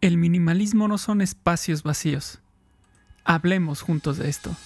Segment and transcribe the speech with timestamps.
[0.00, 2.38] El minimalismo no son espacios vacíos.
[3.22, 4.56] Hablemos juntos de esto.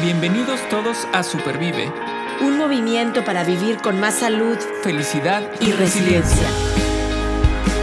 [0.00, 1.92] Bienvenidos todos a Supervive.
[2.40, 6.46] Un movimiento para vivir con más salud, felicidad y, resiliencia.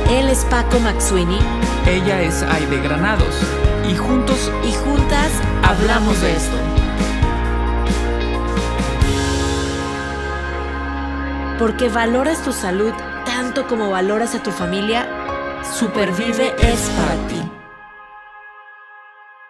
[0.09, 1.39] Él es Paco Maxuini.
[1.85, 3.35] Ella es Aide Granados.
[3.91, 5.29] Y juntos y juntas
[5.61, 6.57] hablamos de esto.
[11.59, 12.93] Porque valoras tu salud
[13.25, 15.18] tanto como valoras a tu familia
[15.63, 17.35] Supervive es para ti.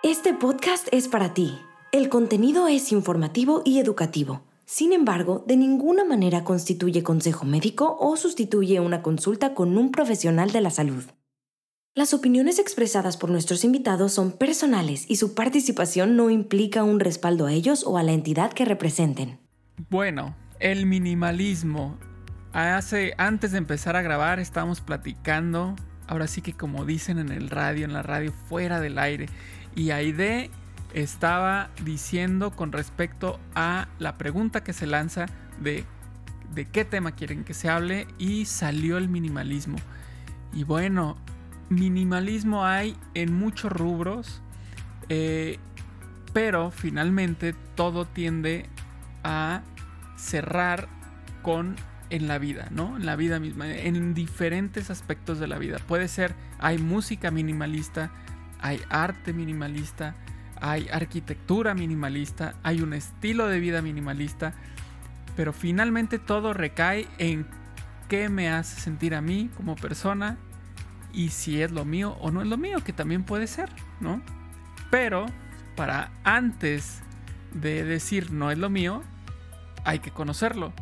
[0.03, 1.59] Este podcast es para ti.
[1.91, 4.41] El contenido es informativo y educativo.
[4.65, 10.51] Sin embargo, de ninguna manera constituye consejo médico o sustituye una consulta con un profesional
[10.51, 11.03] de la salud.
[11.93, 17.45] Las opiniones expresadas por nuestros invitados son personales y su participación no implica un respaldo
[17.45, 19.39] a ellos o a la entidad que representen.
[19.89, 21.97] Bueno, el minimalismo.
[22.51, 25.75] Hace, antes de empezar a grabar estábamos platicando
[26.09, 29.27] ahora sí que como dicen en el radio, en la radio fuera del aire.
[29.75, 30.49] Y Aide
[30.95, 35.27] estaba diciendo con respecto a la pregunta que se lanza
[35.61, 35.85] de,
[36.55, 39.77] de qué tema quieren que se hable y salió el minimalismo.
[40.51, 41.15] Y bueno,
[41.69, 44.41] minimalismo hay en muchos rubros,
[45.09, 45.59] eh,
[46.33, 48.65] pero finalmente todo tiende
[49.23, 49.61] a
[50.15, 50.89] cerrar
[51.43, 51.75] con
[52.09, 52.97] en la vida, ¿no?
[52.97, 55.77] En la vida misma, en diferentes aspectos de la vida.
[55.87, 58.11] Puede ser, hay música minimalista,
[58.59, 60.15] hay arte minimalista,
[60.59, 64.53] hay arquitectura minimalista, hay un estilo de vida minimalista,
[65.35, 67.45] pero finalmente todo recae en
[68.07, 70.37] qué me hace sentir a mí como persona
[71.13, 73.69] y si es lo mío o no es lo mío, que también puede ser,
[73.99, 74.21] ¿no?
[74.89, 75.27] Pero
[75.75, 77.01] para antes
[77.53, 79.03] de decir no es lo mío,
[79.85, 80.73] hay que conocerlo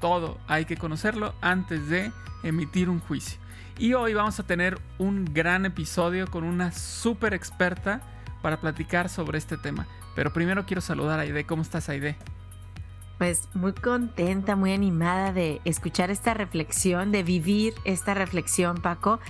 [0.00, 3.38] todo hay que conocerlo antes de emitir un juicio.
[3.78, 8.00] Y hoy vamos a tener un gran episodio con una súper experta
[8.42, 9.86] para platicar sobre este tema.
[10.16, 11.44] Pero primero quiero saludar a Aide.
[11.44, 12.16] ¿Cómo estás, Aide?
[13.18, 19.20] Pues muy contenta, muy animada de escuchar esta reflexión, de vivir esta reflexión, Paco.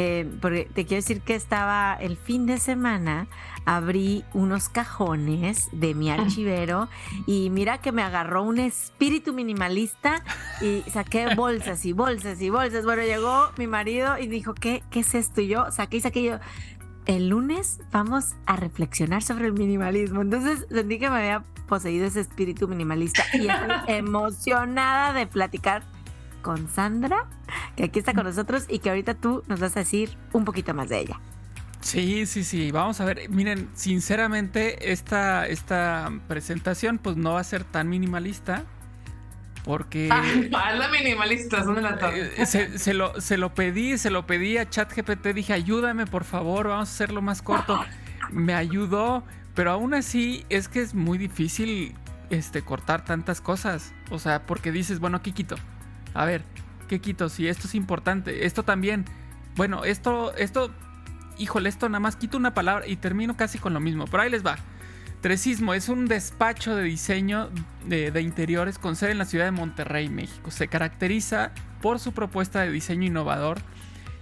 [0.00, 3.26] Eh, porque te quiero decir que estaba el fin de semana,
[3.64, 6.88] abrí unos cajones de mi archivero
[7.26, 10.22] y mira que me agarró un espíritu minimalista
[10.60, 12.84] y saqué bolsas y bolsas y bolsas.
[12.84, 15.40] Bueno, llegó mi marido y dijo, ¿qué, qué es esto?
[15.40, 16.38] Y yo saqué y saqué yo.
[17.06, 20.22] El lunes vamos a reflexionar sobre el minimalismo.
[20.22, 25.82] Entonces sentí que me había poseído ese espíritu minimalista y estoy emocionada de platicar
[26.48, 27.26] con Sandra,
[27.76, 30.72] que aquí está con nosotros y que ahorita tú nos vas a decir un poquito
[30.72, 31.20] más de ella.
[31.82, 32.70] Sí, sí, sí.
[32.70, 33.28] Vamos a ver.
[33.28, 38.64] Miren, sinceramente, esta, esta presentación pues no va a ser tan minimalista.
[39.62, 40.08] Porque.
[40.10, 44.56] Ah, la minimalista, son la eh, se, se, lo, se lo pedí, se lo pedí
[44.56, 45.26] a ChatGPT.
[45.34, 47.78] Dije, ayúdame, por favor, vamos a hacerlo más corto.
[48.32, 49.22] Me ayudó,
[49.54, 51.94] pero aún así es que es muy difícil
[52.30, 53.92] este, cortar tantas cosas.
[54.08, 55.56] O sea, porque dices, bueno, aquí quito
[56.18, 56.42] a ver,
[56.88, 57.28] ¿qué quito?
[57.28, 59.04] Si esto es importante, esto también.
[59.54, 60.72] Bueno, esto, esto,
[61.38, 64.06] híjole, esto nada más quito una palabra y termino casi con lo mismo.
[64.06, 64.58] Pero ahí les va.
[65.20, 67.50] Tresismo es un despacho de diseño
[67.86, 70.50] de, de, interiores con sede en la ciudad de Monterrey, México.
[70.50, 73.58] Se caracteriza por su propuesta de diseño innovador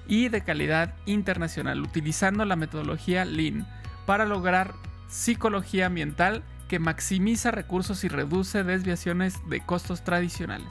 [0.06, 3.66] y de calidad internacional, utilizando la metodología Lean
[4.04, 4.74] para lograr
[5.08, 10.68] psicología ambiental que maximiza recursos y reduce desviaciones de costos tradicionales.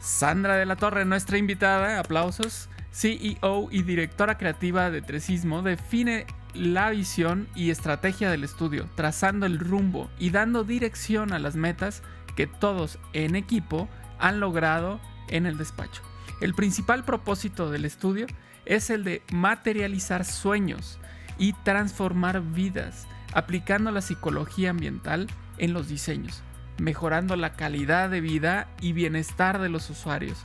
[0.00, 6.88] Sandra de la Torre, nuestra invitada, aplausos, CEO y directora creativa de Tresismo, define la
[6.88, 12.02] visión y estrategia del estudio, trazando el rumbo y dando dirección a las metas
[12.34, 16.02] que todos en equipo han logrado en el despacho.
[16.40, 18.26] El principal propósito del estudio
[18.64, 20.98] es el de materializar sueños
[21.38, 25.26] y transformar vidas, aplicando la psicología ambiental
[25.58, 26.42] en los diseños
[26.78, 30.38] mejorando la calidad de vida y bienestar de los usuarios,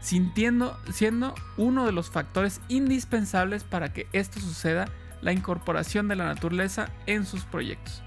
[0.00, 4.86] sintiendo, siendo uno de los factores indispensables para que esto suceda
[5.20, 8.02] la incorporación de la naturaleza en sus proyectos.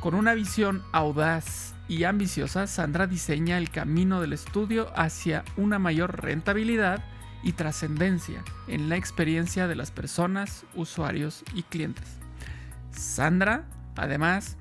[0.00, 6.22] Con una visión audaz y ambiciosa, Sandra diseña el camino del estudio hacia una mayor
[6.22, 7.02] rentabilidad
[7.42, 12.18] y trascendencia en la experiencia de las personas, usuarios y clientes.
[12.90, 13.64] Sandra,
[13.96, 14.56] además,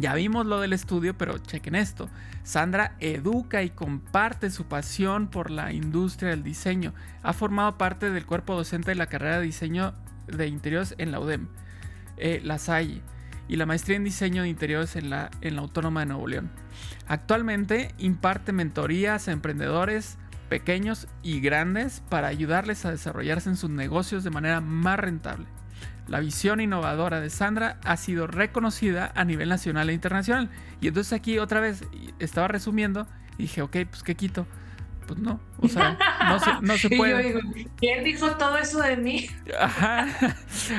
[0.00, 2.08] ya vimos lo del estudio, pero chequen esto.
[2.42, 6.94] Sandra educa y comparte su pasión por la industria del diseño.
[7.22, 9.94] Ha formado parte del cuerpo docente de la carrera de diseño
[10.26, 11.48] de interiores en la UDEM,
[12.16, 13.02] eh, La Salle,
[13.48, 16.50] y la maestría en diseño de interiores en la, en la Autónoma de Nuevo León.
[17.06, 20.18] Actualmente imparte mentorías a emprendedores
[20.48, 25.46] pequeños y grandes, para ayudarles a desarrollarse en sus negocios de manera más rentable.
[26.06, 30.50] La visión innovadora de Sandra ha sido reconocida a nivel nacional e internacional.
[30.80, 31.84] Y entonces aquí otra vez
[32.18, 33.06] estaba resumiendo
[33.38, 34.46] y dije, ok, pues ¿qué quito?
[35.06, 35.98] Pues no, o sea,
[36.62, 37.38] no se, puede.
[37.76, 39.28] ¿Quién dijo todo eso de mí?
[39.60, 40.06] Ajá.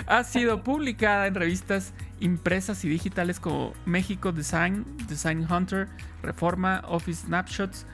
[0.07, 5.87] Ha sido publicada en revistas impresas y digitales como México Design, Design Hunter,
[6.23, 7.85] Reforma, Office Snapshots.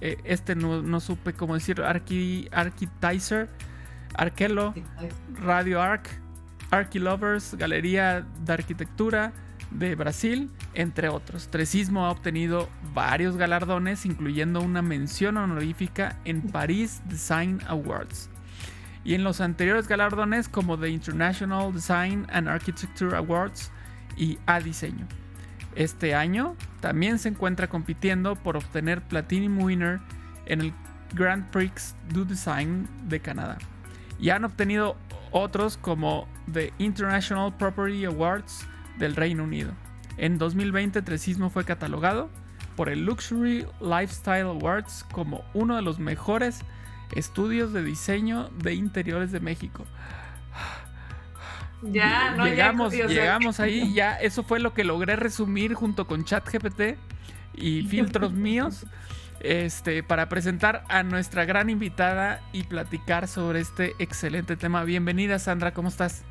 [0.00, 3.48] Eh, este no, supe cómo decir, Archi, Architizer,
[4.14, 4.74] Arquelo,
[5.40, 6.08] Radio Arc,
[6.70, 9.32] Archilovers, Galería de Arquitectura
[9.70, 11.48] de Brasil, entre otros.
[11.48, 18.30] Tresismo ha obtenido varios galardones, incluyendo una mención honorífica en Paris Design Awards.
[19.04, 23.70] Y en los anteriores galardones como The International Design and Architecture Awards
[24.16, 25.06] y A Diseño.
[25.74, 30.00] Este año también se encuentra compitiendo por obtener Platinum Winner
[30.46, 30.72] en el
[31.14, 33.58] Grand Prix du Design de Canadá.
[34.18, 34.96] Y han obtenido
[35.40, 38.66] otros como The International Property Awards
[38.98, 39.72] del Reino Unido.
[40.16, 42.30] En 2020 Tresismo fue catalogado
[42.76, 46.60] por el Luxury Lifestyle Awards como uno de los mejores
[47.14, 49.84] estudios de diseño de interiores de México.
[51.82, 56.98] Ya, no, llegamos, llegamos ahí, ya eso fue lo que logré resumir junto con ChatGPT
[57.54, 58.86] y filtros míos.
[59.48, 64.82] Este, para presentar a nuestra gran invitada y platicar sobre este excelente tema.
[64.82, 66.24] Bienvenida, Sandra, ¿cómo estás?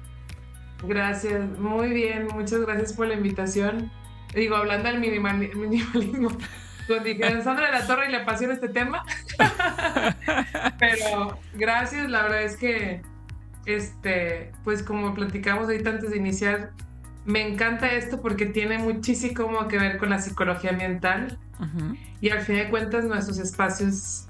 [0.84, 3.90] Gracias, muy bien, muchas gracias por la invitación.
[4.34, 6.30] Digo, hablando del minimalismo,
[6.88, 9.06] con dijeron Sandra de la Torre y le apasiona este tema.
[10.78, 13.02] Pero gracias, la verdad es que,
[13.66, 16.72] este, pues como platicamos ahorita antes de iniciar,
[17.26, 21.38] me encanta esto porque tiene muchísimo que ver con la psicología ambiental
[22.22, 24.26] y al fin de cuentas nuestros espacios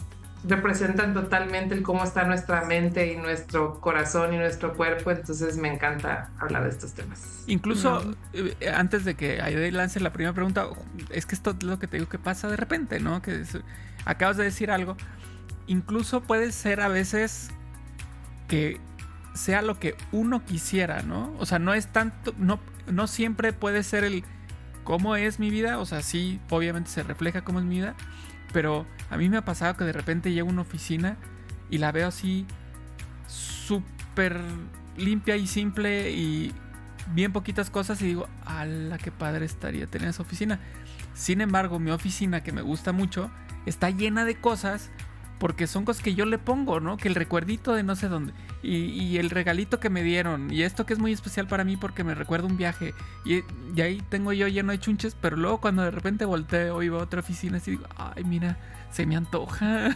[0.47, 5.73] representan totalmente el cómo está nuestra mente y nuestro corazón y nuestro cuerpo, entonces me
[5.73, 7.43] encanta hablar de estos temas.
[7.47, 10.67] Incluso eh, antes de que Aide lance la primera pregunta,
[11.09, 13.21] es que esto es lo que te digo que pasa de repente, ¿no?
[13.21, 13.43] Que
[14.05, 14.95] acabas de decir algo.
[15.67, 17.49] Incluso puede ser a veces
[18.47, 18.79] que
[19.33, 21.33] sea lo que uno quisiera, ¿no?
[21.39, 24.23] O sea, no es tanto, no, no siempre puede ser el
[24.83, 27.95] cómo es mi vida, o sea, sí, obviamente se refleja cómo es mi vida,
[28.53, 31.17] pero a mí me ha pasado que de repente llego a una oficina
[31.69, 32.45] y la veo así
[33.27, 34.39] súper
[34.95, 36.53] limpia y simple y
[37.13, 40.59] bien poquitas cosas y digo, la qué padre estaría tener esa oficina!
[41.13, 43.31] Sin embargo, mi oficina, que me gusta mucho,
[43.65, 44.91] está llena de cosas
[45.39, 46.97] porque son cosas que yo le pongo, ¿no?
[46.97, 48.33] Que el recuerdito de no sé dónde.
[48.67, 50.51] Y, el regalito que me dieron.
[50.51, 52.93] Y esto que es muy especial para mí porque me recuerda un viaje.
[53.23, 53.43] Y,
[53.81, 55.15] ahí tengo yo lleno de chunches.
[55.19, 58.57] Pero luego cuando de repente volteo y veo a otra oficina, así digo, ay, mira,
[58.91, 59.95] se me antoja.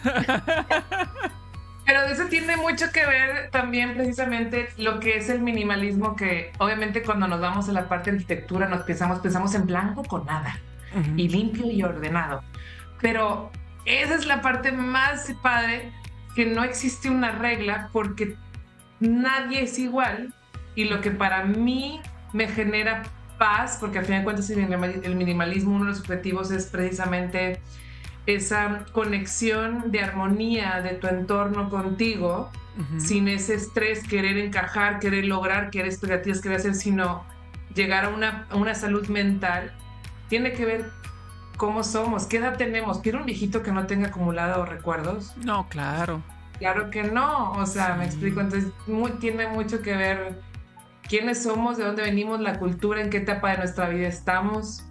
[1.86, 7.02] Pero eso tiene mucho que ver también precisamente lo que es el minimalismo, que obviamente
[7.02, 10.56] cuando nos vamos a la parte de arquitectura nos pensamos, pensamos en blanco con nada.
[11.16, 12.42] Y limpio y ordenado.
[13.00, 13.50] Pero
[13.84, 15.92] esa es la parte más padre,
[16.34, 18.36] que no existe una regla porque
[19.00, 20.32] nadie es igual
[20.74, 22.00] y lo que para mí
[22.32, 23.02] me genera
[23.38, 27.60] paz, porque al fin de cuentas el minimalismo, uno de los objetivos es precisamente
[28.26, 32.50] esa conexión de armonía de tu entorno contigo,
[32.98, 37.24] sin ese estrés, querer encajar, querer lograr, querer expectativas, querer hacer, sino
[37.74, 39.72] llegar a una, a una salud mental,
[40.28, 40.90] tiene que ver
[41.56, 43.00] cómo somos, qué edad tenemos.
[43.00, 45.36] ¿Quiere un viejito que no tenga acumulado recuerdos?
[45.44, 46.22] No, claro.
[46.60, 48.70] Claro que no, o sea, me explico, entonces
[49.18, 50.38] tiene mucho que ver
[51.08, 54.84] quiénes somos, de dónde venimos, la cultura, en qué etapa de nuestra vida estamos,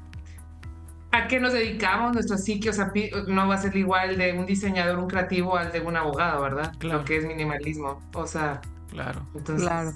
[1.11, 2.91] a qué nos dedicamos, nuestro psique, o sea,
[3.27, 6.73] no va a ser igual de un diseñador, un creativo al de un abogado, ¿verdad?
[6.79, 6.99] Claro.
[6.99, 8.61] Lo que es minimalismo, o sea.
[8.89, 9.21] Claro.
[9.35, 9.93] Entonces, claro.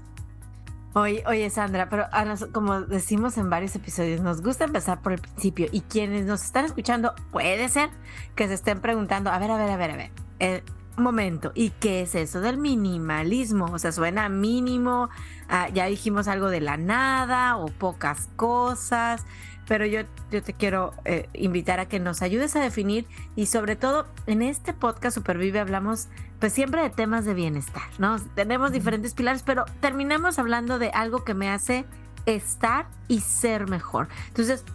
[0.94, 2.06] Oye, oye, Sandra, pero
[2.52, 6.66] como decimos en varios episodios, nos gusta empezar por el principio y quienes nos están
[6.66, 7.90] escuchando, puede ser
[8.36, 10.64] que se estén preguntando, a ver, a ver, a ver, a ver, eh,
[10.98, 13.66] momento, ¿y qué es eso del minimalismo?
[13.66, 15.10] O sea, suena mínimo,
[15.50, 19.26] ah, ya dijimos algo de la nada o pocas cosas,
[19.68, 23.76] pero yo, yo te quiero eh, invitar a que nos ayudes a definir y sobre
[23.76, 26.10] todo en este podcast Supervive hablamos
[26.40, 28.20] pues siempre de temas de bienestar, ¿no?
[28.36, 31.86] Tenemos diferentes pilares, pero terminamos hablando de algo que me hace
[32.26, 34.10] estar y ser mejor.
[34.28, 34.66] Entonces,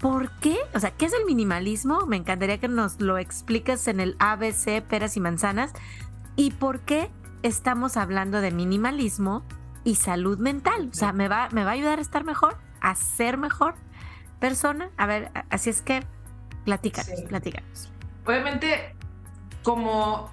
[0.00, 0.56] ¿por qué?
[0.74, 2.06] O sea, ¿qué es el minimalismo?
[2.06, 5.72] Me encantaría que nos lo expliques en el ABC, peras y manzanas.
[6.36, 7.10] ¿Y por qué
[7.42, 9.42] estamos hablando de minimalismo
[9.84, 10.90] y salud mental?
[10.92, 12.56] O sea, ¿me va, me va a ayudar a estar mejor?
[12.80, 13.74] ¿A ser mejor
[14.38, 14.90] persona?
[14.96, 16.02] A ver, así es que
[16.64, 17.90] platícanos, platícanos.
[18.26, 18.94] Obviamente,
[19.62, 20.30] como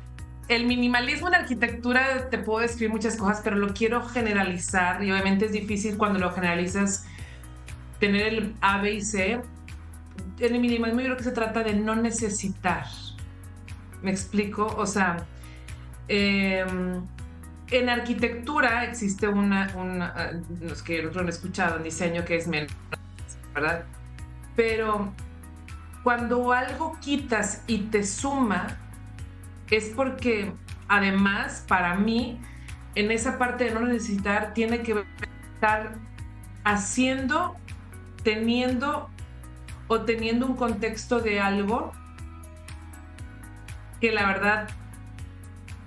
[0.50, 5.46] el minimalismo en arquitectura te puedo describir muchas cosas, pero lo quiero generalizar y obviamente
[5.46, 7.06] es difícil cuando lo generalizas
[8.00, 9.42] tener el A, B y C.
[10.40, 12.86] En el minimalismo yo creo que se trata de no necesitar.
[14.02, 14.66] ¿Me explico?
[14.78, 15.26] O sea,
[16.08, 17.02] em,
[17.72, 22.72] en arquitectura existe una, una, los que otros han escuchado, un diseño que es menos,
[23.54, 23.86] ¿verdad?
[24.56, 25.14] Pero
[26.04, 28.78] cuando algo quitas y te suma,
[29.72, 30.54] es porque
[30.88, 32.40] además, para mí,
[32.96, 35.04] en esa parte de no necesitar, tiene que
[35.56, 35.96] estar
[36.64, 37.56] haciendo,
[38.24, 39.10] teniendo
[39.94, 41.92] o teniendo un contexto de algo
[44.02, 44.70] que la verdad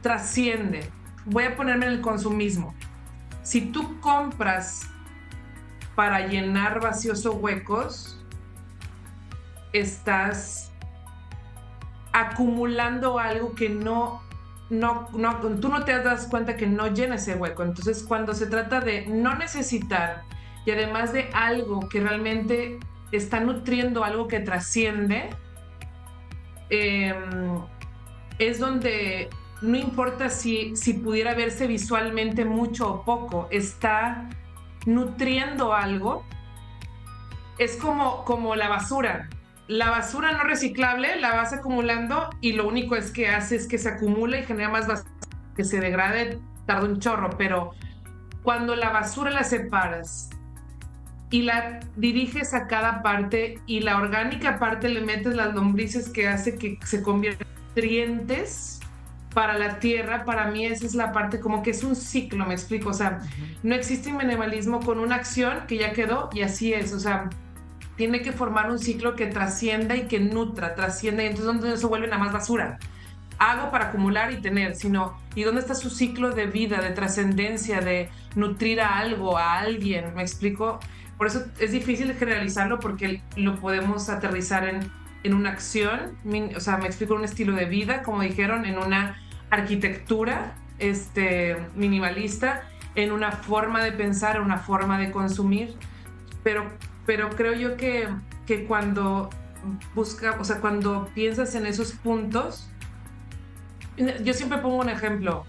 [0.00, 0.88] trasciende.
[1.24, 2.74] Voy a ponerme en el consumismo.
[3.42, 4.88] Si tú compras
[5.94, 8.24] para llenar vacíos o huecos,
[9.72, 10.70] estás
[12.12, 14.22] acumulando algo que no,
[14.70, 17.64] no, no, tú no te das cuenta que no llena ese hueco.
[17.64, 20.22] Entonces, cuando se trata de no necesitar
[20.64, 22.78] y además de algo que realmente
[23.12, 25.30] está nutriendo algo que trasciende,
[26.70, 27.60] em,
[28.38, 29.30] es donde
[29.62, 34.28] no importa si, si pudiera verse visualmente mucho o poco, está
[34.84, 36.24] nutriendo algo.
[37.58, 39.28] Es como, como la basura
[39.68, 43.78] la basura no reciclable la vas acumulando y lo único es que hace es que
[43.78, 45.10] se acumula y genera más basura,
[45.56, 47.72] que se degrade, tarda un chorro, pero
[48.42, 50.30] cuando la basura la separas
[51.30, 56.28] y la diriges a cada parte y la orgánica parte le metes las lombrices que
[56.28, 58.80] hace que se conviertan en nutrientes
[59.34, 62.54] para la tierra, para mí esa es la parte como que es un ciclo, me
[62.54, 63.20] explico, o sea,
[63.62, 67.28] no existe minimalismo con una acción que ya quedó y así es, o sea,
[67.96, 71.86] tiene que formar un ciclo que trascienda y que nutra, trascienda, y entonces ¿dónde se
[71.86, 72.78] vuelve nada más basura?
[73.38, 77.82] Hago para acumular y tener, sino, ¿y dónde está su ciclo de vida, de trascendencia,
[77.82, 80.14] de nutrir a algo, a alguien?
[80.14, 80.80] ¿Me explico?
[81.18, 84.90] Por eso es difícil generalizarlo porque lo podemos aterrizar en,
[85.22, 86.16] en una acción,
[86.54, 89.16] o sea, me explico, un estilo de vida, como dijeron, en una
[89.50, 95.74] arquitectura este, minimalista, en una forma de pensar, en una forma de consumir,
[96.42, 96.70] pero
[97.06, 98.08] pero creo yo que,
[98.46, 99.30] que cuando
[99.94, 102.68] busca, o sea, cuando piensas en esos puntos,
[104.22, 105.44] yo siempre pongo un ejemplo.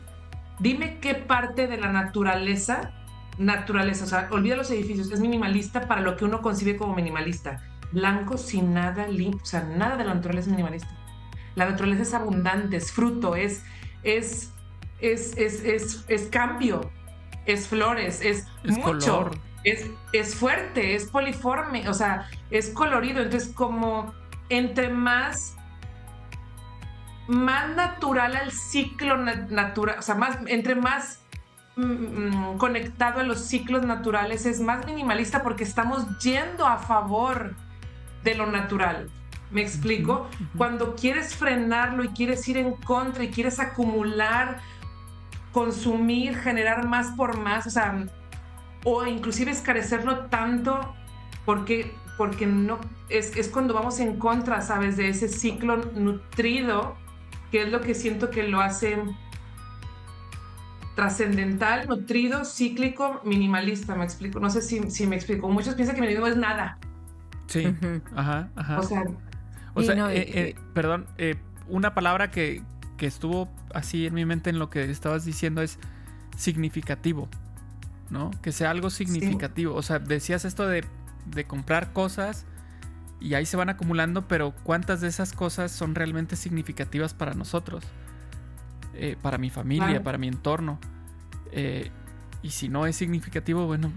[0.60, 2.94] Dime qué parte de la naturaleza,
[3.38, 7.64] naturaleza, o sea, olvida los edificios, es minimalista para lo que uno concibe como minimalista.
[7.92, 10.90] Blanco sin nada limpio, o sea, nada de la naturaleza es minimalista.
[11.56, 13.64] La naturaleza es abundante, es fruto, es,
[14.04, 14.54] es,
[15.00, 16.92] es, es, es, es cambio,
[17.46, 19.32] es flores, es, mucho
[20.14, 23.22] es, fuerte, es poliforme, o sea, es colorido.
[23.22, 24.14] Entonces, como
[24.50, 25.54] entre más
[27.28, 31.22] más natural al ciclo natural, o sea, más, entre más
[31.78, 37.56] mm, mm, conectado a los ciclos naturales, es más minimalista porque estamos yendo a favor
[38.24, 39.10] de lo natural.
[39.50, 40.28] ¿Me explico?
[40.58, 44.60] Cuando quieres frenarlo y quieres ir en contra y quieres acumular,
[45.54, 48.06] consumir, generar más por más, o sea,
[48.84, 50.94] o inclusive escarecerlo tanto
[51.46, 52.80] porque, porque no,
[53.10, 54.98] es, es cuando vamos en contra, ¿sabes?
[54.98, 56.98] De ese ciclo nutrido,
[57.52, 59.02] que es lo que siento que lo hace
[60.98, 64.40] trascendental, nutrido, cíclico, minimalista, me explico.
[64.40, 65.48] No sé si, si me explico.
[65.48, 66.80] Muchos piensan que minimalismo es nada.
[67.46, 67.74] Sí,
[68.16, 68.80] ajá, ajá.
[68.80, 69.04] O sea,
[69.76, 71.36] o sea eh, eh, perdón, eh,
[71.70, 72.64] una palabra que,
[72.98, 75.78] que estuvo así en mi mente en lo que estabas diciendo es
[76.36, 77.30] significativo.
[78.10, 78.32] ¿no?
[78.42, 79.76] Que sea algo significativo.
[79.76, 80.84] O sea, decías esto de,
[81.46, 82.46] comprar cosas
[83.20, 87.84] y ahí se van acumulando, pero ¿cuántas de esas cosas son realmente significativas para nosotros?
[89.00, 90.80] Eh, para mi familia, para mi entorno.
[91.52, 91.92] Eh,
[92.42, 93.92] y si no es significativo, bueno,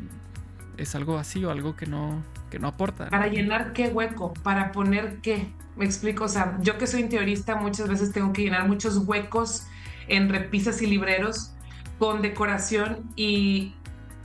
[0.76, 3.08] es algo así o algo que no, que no aporta.
[3.08, 5.52] Para llenar qué hueco, para poner qué.
[5.76, 9.66] Me explico, o sea, yo que soy interiorista muchas veces tengo que llenar muchos huecos
[10.08, 11.54] en repisas y libreros
[11.98, 13.74] con decoración y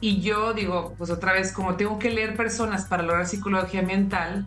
[0.02, 4.46] y yo digo, pues otra vez, como tengo que leer personas para lograr psicología ambiental,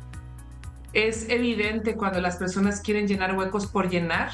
[0.92, 4.30] es evidente cuando las personas quieren llenar huecos por llenar,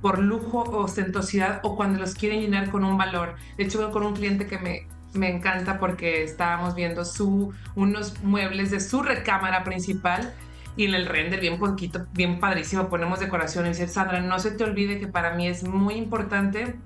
[0.00, 3.36] por lujo o ostentosidad, o cuando los quieren llenar con un valor.
[3.56, 8.70] De hecho, con un cliente que me, me encanta porque estábamos viendo su, unos muebles
[8.70, 10.32] de su recámara principal
[10.76, 14.52] y en el render bien poquito, bien padrísimo, ponemos decoración y dice, Sandra, no se
[14.52, 16.76] te olvide que para mí es muy importante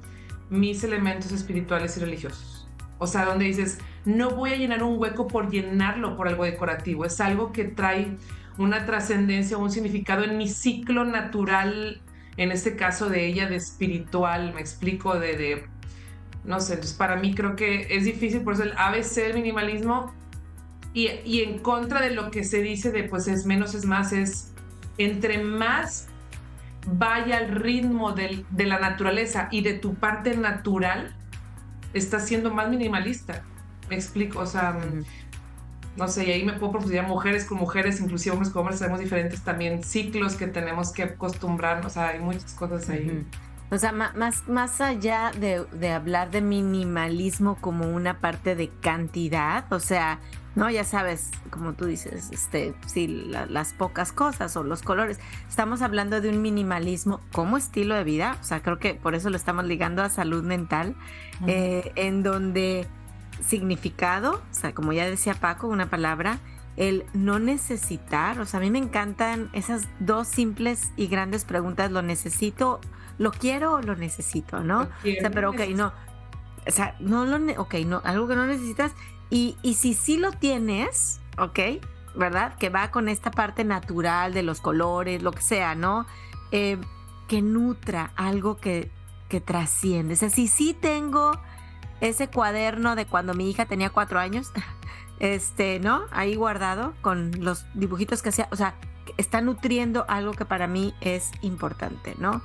[0.51, 2.67] mis elementos espirituales y religiosos.
[2.99, 7.05] O sea, donde dices, no voy a llenar un hueco por llenarlo por algo decorativo,
[7.05, 8.17] es algo que trae
[8.57, 12.01] una trascendencia, un significado en mi ciclo natural
[12.37, 15.67] en este caso de ella de espiritual, me explico, de, de
[16.45, 20.13] no sé, entonces para mí creo que es difícil, por eso el ABC del minimalismo
[20.93, 24.13] y, y en contra de lo que se dice de pues es menos es más,
[24.13, 24.53] es
[24.99, 26.09] entre más
[26.87, 31.15] vaya al ritmo del, de la naturaleza y de tu parte natural,
[31.93, 33.43] estás siendo más minimalista.
[33.89, 34.79] Me explico, o sea,
[35.97, 39.01] no sé, y ahí me puedo profundizar mujeres con mujeres, inclusive hombres con hombres, tenemos
[39.01, 43.25] diferentes también ciclos que tenemos que acostumbrarnos, o sea, hay muchas cosas ahí.
[43.71, 49.73] O sea, más, más allá de, de, hablar de minimalismo como una parte de cantidad,
[49.73, 50.21] o sea,
[50.55, 55.19] no, ya sabes, como tú dices, este, sí, las pocas cosas o los colores.
[55.49, 59.31] Estamos hablando de un minimalismo como estilo de vida, o sea, creo que por eso
[59.31, 60.95] lo estamos ligando a salud mental,
[61.49, 62.87] eh, en donde
[63.47, 66.39] significado, o sea, como ya decía Paco, una palabra,
[66.77, 71.91] el no necesitar, o sea, a mí me encantan esas dos simples y grandes preguntas,
[71.91, 72.81] ¿lo necesito?
[73.19, 74.61] ¿Lo quiero o lo necesito?
[74.61, 74.83] ¿No?
[74.83, 74.89] o
[75.21, 75.93] sea, pero ok, no.
[76.67, 78.93] O sea, no lo, ok, no, algo que no necesitas
[79.31, 81.59] y, si sí lo tienes, ¿ok?
[82.15, 82.57] ¿Verdad?
[82.57, 86.07] Que va con esta parte natural de los colores, lo que sea, ¿no?
[86.53, 86.79] Eh,
[87.29, 88.91] que nutra algo que,
[89.29, 90.15] que trasciende.
[90.15, 91.41] O sea, si sí tengo
[92.01, 94.53] ese cuaderno de cuando mi hija tenía cuatro años,
[95.21, 96.03] este, ¿no?
[96.11, 98.75] Ahí guardado con los dibujitos que hacía, o sea,
[99.17, 102.43] está nutriendo algo que para mí es importante, ¿no?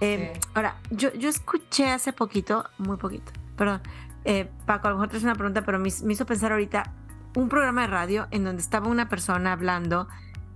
[0.00, 3.80] Eh, ahora, yo, yo escuché hace poquito, muy poquito, perdón,
[4.24, 6.92] eh, Paco, a lo mejor te es una pregunta, pero me, hizo pensar ahorita
[7.36, 10.08] un programa de radio en donde estaba una persona hablando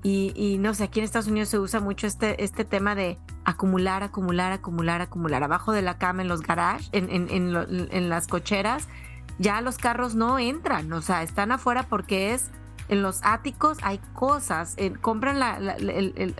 [0.02, 4.02] y, no sé, aquí en Estados Unidos se usa mucho este, este tema de acumular,
[4.02, 5.42] acumular, acumular, acumular.
[5.42, 8.88] Abajo de la cama, en los garages, en, las cocheras,
[9.38, 12.50] ya los carros no entran, o sea, están afuera porque es
[12.88, 15.76] en los áticos hay cosas, eh, compran la,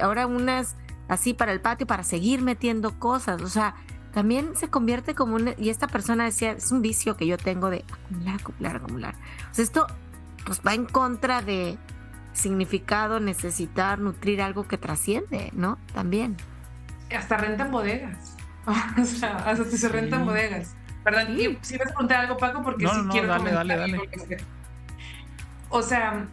[0.02, 0.74] ahora unas
[1.08, 3.74] así para el patio para seguir metiendo cosas, o sea,
[4.12, 7.70] también se convierte como un, y esta persona decía, es un vicio que yo tengo
[7.70, 9.14] de acumular, acumular, acumular.
[9.50, 9.86] O sea, esto
[10.44, 11.78] pues va en contra de
[12.32, 15.78] significado, necesitar, nutrir algo que trasciende, ¿no?
[15.92, 16.36] También.
[17.16, 18.36] Hasta rentan bodegas.
[19.00, 20.74] o sea, hasta se rentan bodegas.
[21.02, 21.58] Perdón, sí.
[21.62, 24.00] si vas a preguntar algo, Paco, porque si quiero dale, dale, dale.
[25.70, 26.26] O sea,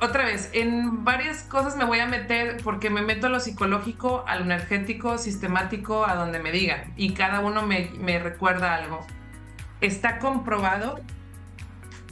[0.00, 4.24] otra vez, en varias cosas me voy a meter porque me meto a lo psicológico,
[4.26, 6.92] a lo energético, sistemático, a donde me digan.
[6.96, 9.06] Y cada uno me, me recuerda algo.
[9.80, 11.00] Está comprobado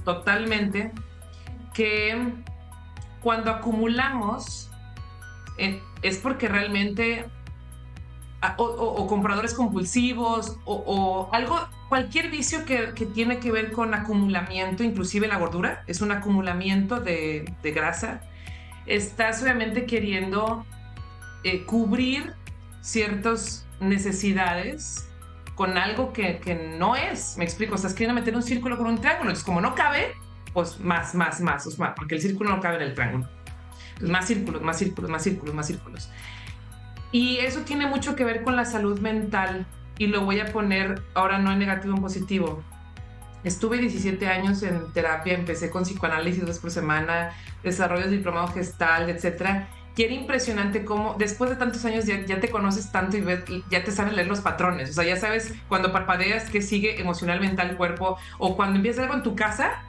[0.05, 0.93] totalmente
[1.75, 2.33] que
[3.23, 4.71] cuando acumulamos
[5.59, 7.27] eh, es porque realmente
[8.57, 15.39] o, compradores compulsivos o, algo, cualquier vicio que, tiene que ver con acumulamiento, inclusive la
[15.39, 18.21] gordura, es un acumulamiento de, grasa,
[18.87, 20.65] estás obviamente queriendo
[21.43, 22.35] eh, cubrir
[22.81, 25.09] ciertas necesidades
[25.57, 28.99] con algo que, que, no es, me explico, estás queriendo meter un círculo con un
[28.99, 30.15] triángulo, entonces como no cabe,
[30.59, 33.29] pues más, más, más, más, porque el círculo no cabe en el triángulo.
[34.01, 36.11] más círculos, más círculos, más círculos, más círculos.
[37.13, 39.69] Y eso tiene mucho que ver con la salud mental
[39.99, 42.65] y lo voy a poner ahora no en negativo, en positivo.
[43.45, 47.31] Estuve 17 años en terapia, empecé con psicoanálisis dos por semana,
[47.63, 49.69] desarrollo de diplomado gestal, etc.
[49.99, 53.83] Y era impresionante cómo después de tantos años ya, ya te conoces tanto y ya
[53.83, 54.91] te sabes leer los patrones.
[54.91, 59.15] O sea, ya sabes cuando parpadeas qué sigue emocional, mental, cuerpo, o cuando empiezas algo
[59.15, 59.83] en tu casa.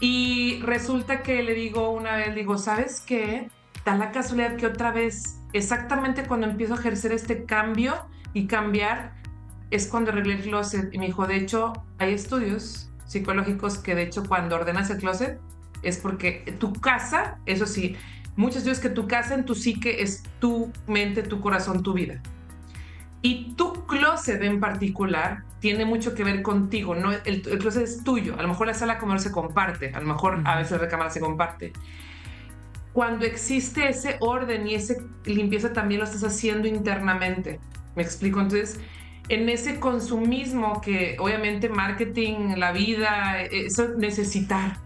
[0.00, 3.48] Y resulta que le digo una vez, digo, ¿sabes qué?
[3.84, 7.94] Da la casualidad que otra vez exactamente cuando empiezo a ejercer este cambio
[8.34, 9.14] y cambiar,
[9.70, 10.92] es cuando arreglé el closet.
[10.92, 15.38] Y me dijo, de hecho, hay estudios psicológicos que de hecho cuando ordenas el closet
[15.82, 17.96] es porque tu casa, eso sí,
[18.36, 22.20] muchos estudios que tu casa en tu psique es tu mente, tu corazón, tu vida.
[23.26, 28.38] Y tu closet en particular tiene mucho que ver contigo, no el, closet es tuyo.
[28.38, 31.10] A lo mejor la sala como se comparte, a lo mejor a veces la recámara
[31.10, 31.72] se comparte
[32.92, 37.58] cuando existe ese orden y esa limpieza también lo estás haciendo internamente.
[37.96, 38.40] ¿Me explico?
[38.40, 38.78] Entonces,
[39.28, 44.78] en ese consumismo que obviamente marketing, la vida, eso necesitar,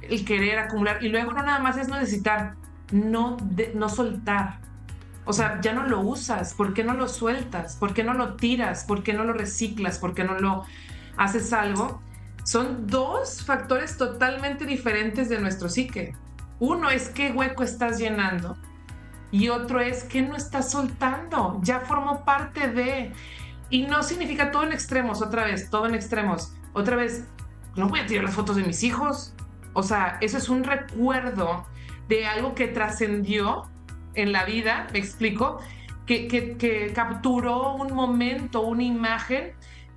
[0.00, 1.02] el querer acumular.
[1.02, 2.54] Y luego no nada más es necesitar,
[2.92, 3.36] no,
[3.74, 4.60] no soltar.
[5.30, 7.76] O sea, ya no lo usas, ¿por qué no lo sueltas?
[7.76, 8.82] ¿Por qué no lo tiras?
[8.82, 10.00] ¿Por qué no lo reciclas?
[10.00, 10.64] ¿Por qué no lo
[11.16, 12.02] haces algo?
[12.42, 16.16] Son dos factores totalmente diferentes de nuestro psique.
[16.58, 18.56] Uno es qué hueco estás llenando
[19.30, 21.60] y otro es qué no estás soltando.
[21.62, 23.12] Ya formó parte de...
[23.70, 26.56] Y no significa todo en extremos, otra vez, todo en extremos.
[26.72, 27.24] Otra vez,
[27.76, 29.32] no voy a tirar las fotos de mis hijos.
[29.74, 31.66] O sea, eso es un recuerdo
[32.08, 33.70] de algo que trascendió
[34.14, 35.60] en la vida, me explico,
[36.06, 39.52] que, capturó un momento, una imagen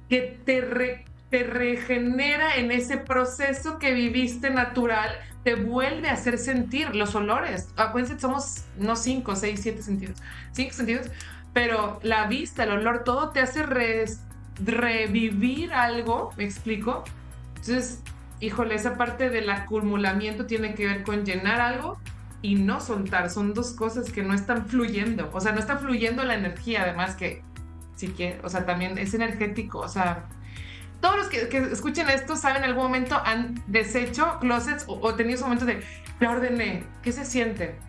[0.10, 5.10] que te, te regenera en ese proceso que viviste natural,
[5.44, 7.70] te vuelve a hacer sentir los olores.
[7.76, 10.22] Acuérdense, somos no cinco, seis, siete sentidos,
[10.52, 11.08] cinco sentidos,
[11.54, 13.64] pero la vista, el olor, todo te hace
[14.58, 17.04] revivir algo, ¿me explico?
[17.50, 18.02] Entonces,
[18.40, 21.98] híjole, esa parte del acumulamiento tiene que ver con llenar algo
[22.44, 23.32] y no soltar.
[23.32, 25.32] Son dos cosas que no están fluyendo.
[25.34, 27.42] O sea, no está fluyendo la energía, además que,
[27.96, 29.80] sí que, o sea, también es energético.
[29.80, 30.26] O sea,
[31.02, 35.44] todos los que, escuchen esto saben en algún momento han deshecho closets o, tenido ese
[35.46, 35.82] momento de,
[36.20, 37.80] me ordené, ¿qué se siente?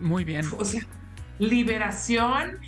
[0.00, 0.46] Muy bien.
[0.58, 0.82] O sea,
[1.38, 2.58] liberación,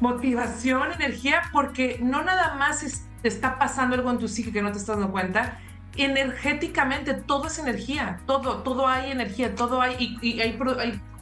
[0.00, 4.78] motivación, energía, porque no nada más está pasando algo en tu psique que no te
[4.78, 5.58] estás dando cuenta,
[6.02, 10.58] energéticamente todo es energía, todo, todo hay energía, todo hay, y, hay,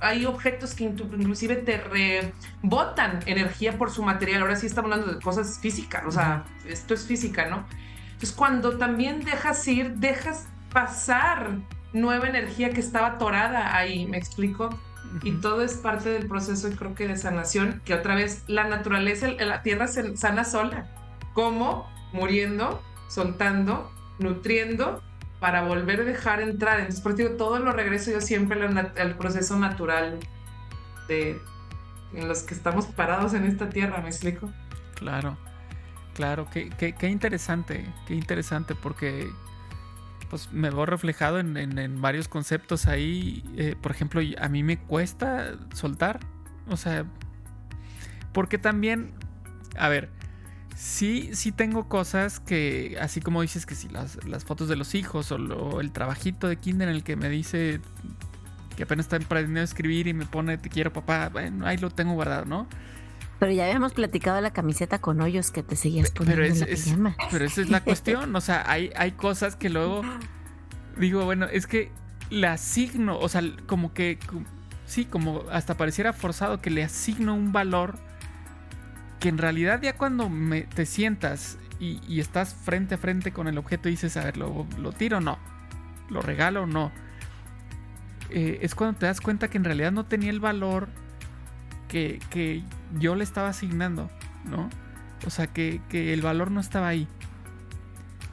[0.01, 4.43] hay, objetos que inclusive te rebotan energía por su material.
[4.43, 7.67] Ahora sí estamos hablando de cosas físicas, o sea, esto es física, ¿no?
[8.13, 11.59] Entonces cuando también dejas ir, dejas pasar
[11.93, 14.71] nueva energía que estaba atorada ahí, ¿me explico?
[15.23, 19.29] Y todo es parte del proceso, creo que de sanación, que otra vez la naturaleza,
[19.29, 20.87] la tierra se sana sola.
[21.33, 21.91] ¿Cómo?
[22.13, 25.03] Muriendo, soltando, nutriendo
[25.41, 26.81] para volver a dejar entrar.
[26.81, 30.19] Entonces, por eso todo lo regreso yo siempre al, proceso natural
[31.07, 31.41] de
[32.15, 34.51] en los que estamos parados en esta tierra, ¿me explico?
[34.95, 35.37] Claro,
[36.15, 39.31] claro, qué, qué, interesante, qué interesante, porque
[40.31, 43.45] pues me veo reflejado en, varios conceptos ahí.
[43.57, 46.21] Eh, por ejemplo, a mí me cuesta soltar.
[46.69, 47.05] O sea,
[48.33, 49.13] porque también,
[49.79, 50.11] a ver,
[50.79, 55.33] sí, sí tengo cosas que, así como dices que si las, fotos de los hijos
[55.33, 57.81] o, el trabajito de kinder en el que me dice
[58.77, 61.91] que apenas está aprendiendo a escribir y me pone te quiero papá, bueno, ahí lo
[61.91, 62.69] tengo guardado, ¿no?
[63.41, 67.05] Pero ya habíamos platicado de la camiseta con hoyos que te seguías poniendo pero en
[67.05, 70.03] la pero esa es la cuestión, o sea, hay, hay cosas que luego
[70.97, 71.91] digo, bueno, es que
[72.31, 74.21] le asigno, o sea, como que,
[74.87, 77.99] sí, como hasta pareciera forzado que le asigno un valor
[79.21, 83.59] que en realidad ya cuando me, te sientas y, estás frente a frente con el
[83.59, 85.39] objeto y dices, a ver, ¿lo, tiro o no?
[86.11, 86.91] ¿Lo regalo o no?
[88.31, 90.89] Eh, es cuando te das cuenta que en realidad no tenía el valor
[91.89, 92.63] que,
[92.99, 94.11] yo le estaba asignando,
[94.45, 94.69] ¿no?
[95.27, 97.09] O sea, que, el valor no estaba ahí.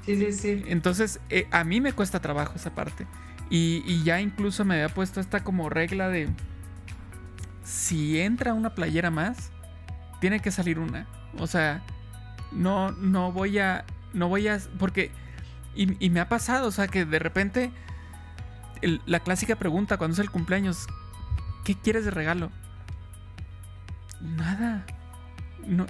[0.06, 0.64] Sí, sí, sí.
[0.68, 3.08] Entonces, eh, a mí me cuesta trabajo esa parte.
[3.50, 6.30] Y, y, ya incluso me había puesto esta como regla de
[7.64, 9.52] si entra una playera más,
[10.26, 11.06] tiene que salir una.
[11.38, 11.84] O sea,
[12.52, 15.12] no, no voy a, no voy a, porque,
[15.76, 17.72] y, me ha pasado, o sea, que de repente,
[18.82, 20.88] la clásica pregunta cuando es el cumpleaños,
[21.64, 22.50] ¿qué quieres de regalo?
[24.20, 24.84] Nada.
[25.68, 25.86] No,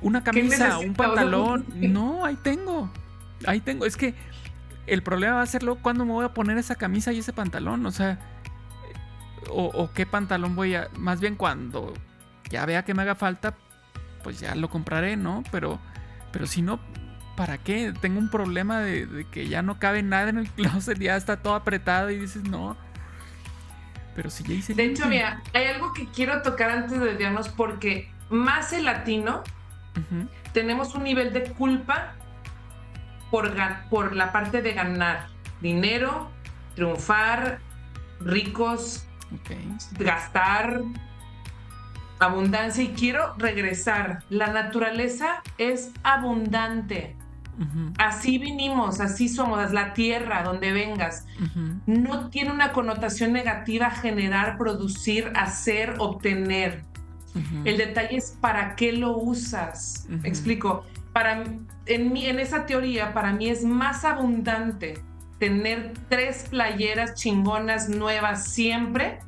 [0.00, 1.66] una camisa, un pantalón.
[1.74, 2.88] No, ahí tengo.
[3.48, 3.84] Ahí tengo.
[3.84, 4.14] Es que
[4.86, 7.32] el problema va a ser luego cuando me voy a poner esa camisa y ese
[7.32, 7.84] pantalón.
[7.84, 8.20] O sea,
[9.50, 10.88] o, o, qué pantalón voy a.
[10.96, 11.92] Más bien cuando
[12.52, 13.56] ya vea que me haga falta,
[14.22, 15.42] pues ya lo compraré, ¿no?
[15.50, 15.78] Pero,
[16.32, 16.80] pero si no,
[17.36, 17.92] ¿para qué?
[18.00, 21.54] Tengo un problema de, que ya no cabe nada en el closet, ya está todo
[21.54, 22.76] apretado y dices, no.
[24.14, 24.74] Pero si ya hice.
[24.74, 29.42] De hecho, mira, hay algo que quiero tocar antes de vernos porque más el latino
[30.52, 32.14] tenemos un nivel de culpa
[33.30, 33.54] por,
[33.90, 35.28] por la parte de ganar
[35.60, 36.30] dinero,
[36.74, 37.60] triunfar,
[38.20, 39.06] ricos,
[39.98, 40.82] gastar,
[42.26, 44.22] abundancia y quiero regresar.
[44.30, 47.16] La naturaleza es abundante.
[47.98, 51.26] Así vinimos, así somos, la tierra donde vengas.
[51.86, 56.82] No tiene una connotación negativa generar, producir, hacer, obtener.
[57.64, 60.08] El detalle es para qué lo usas.
[60.24, 60.84] Explico.
[61.12, 61.44] Para,
[61.86, 65.02] en, en esa teoría, para mí es más abundante
[65.42, 69.18] tener tres playeras chingonas nuevas siempre.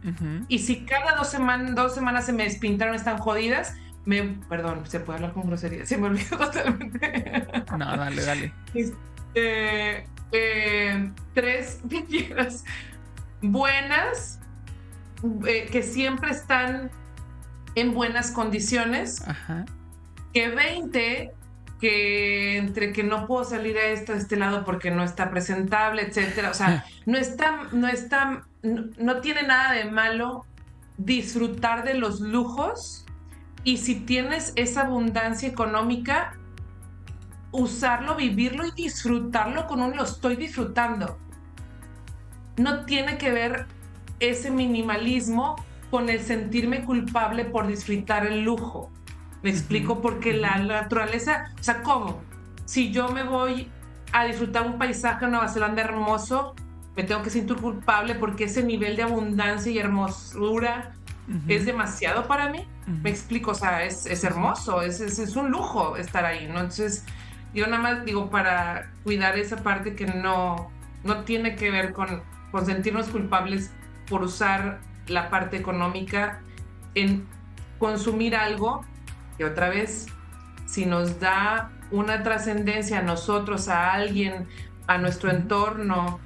[0.46, 3.74] Y si cada dos, semanas dos semanas se me despintaron, están jodidas,
[4.05, 7.44] me, perdón, se puede hablar con grosería, se me olvidó totalmente.
[7.77, 8.53] No, dale, dale.
[8.74, 12.62] Este, eh, tres playeras
[13.42, 14.38] buenas,
[15.48, 16.92] eh, que siempre están
[17.74, 19.20] en buenas condiciones.
[19.27, 19.64] Ajá.
[20.33, 21.33] Que 20
[21.81, 26.51] que entre que no puedo salir a este, este lado porque no está presentable, etcétera.
[26.51, 30.47] O sea, no está, no está, no, tiene nada de malo
[30.97, 33.05] disfrutar de los lujos
[33.65, 36.39] y si tienes esa abundancia económica,
[37.51, 41.19] usarlo, vivirlo y disfrutarlo con un lo estoy disfrutando.
[42.57, 43.67] No tiene que ver
[44.21, 45.57] ese minimalismo
[45.91, 48.91] con el sentirme culpable por disfrutar el lujo.
[49.45, 52.23] Me explico porque la, naturaleza, o sea, ¿cómo?
[52.65, 53.71] Si yo me voy
[54.11, 56.55] a disfrutar un paisaje en Nueva Zelanda hermoso,
[56.97, 60.95] me tengo que sentir culpable porque ese nivel de abundancia y hermosura
[61.47, 62.67] es demasiado para mí.
[63.03, 66.61] Me explico, o sea, es, es hermoso, es, es, es, un lujo estar ahí, ¿no?
[66.61, 67.05] Entonces,
[67.53, 70.71] yo nada más digo, para cuidar esa parte que no,
[71.03, 73.71] no tiene que ver con, con sentirnos culpables
[74.09, 76.41] por usar la parte económica
[76.95, 77.27] en
[77.79, 78.87] consumir algo
[79.37, 80.07] que otra vez,
[80.66, 84.47] si nos da una trascendencia a nosotros, a alguien,
[84.87, 86.20] a nuestro entorno,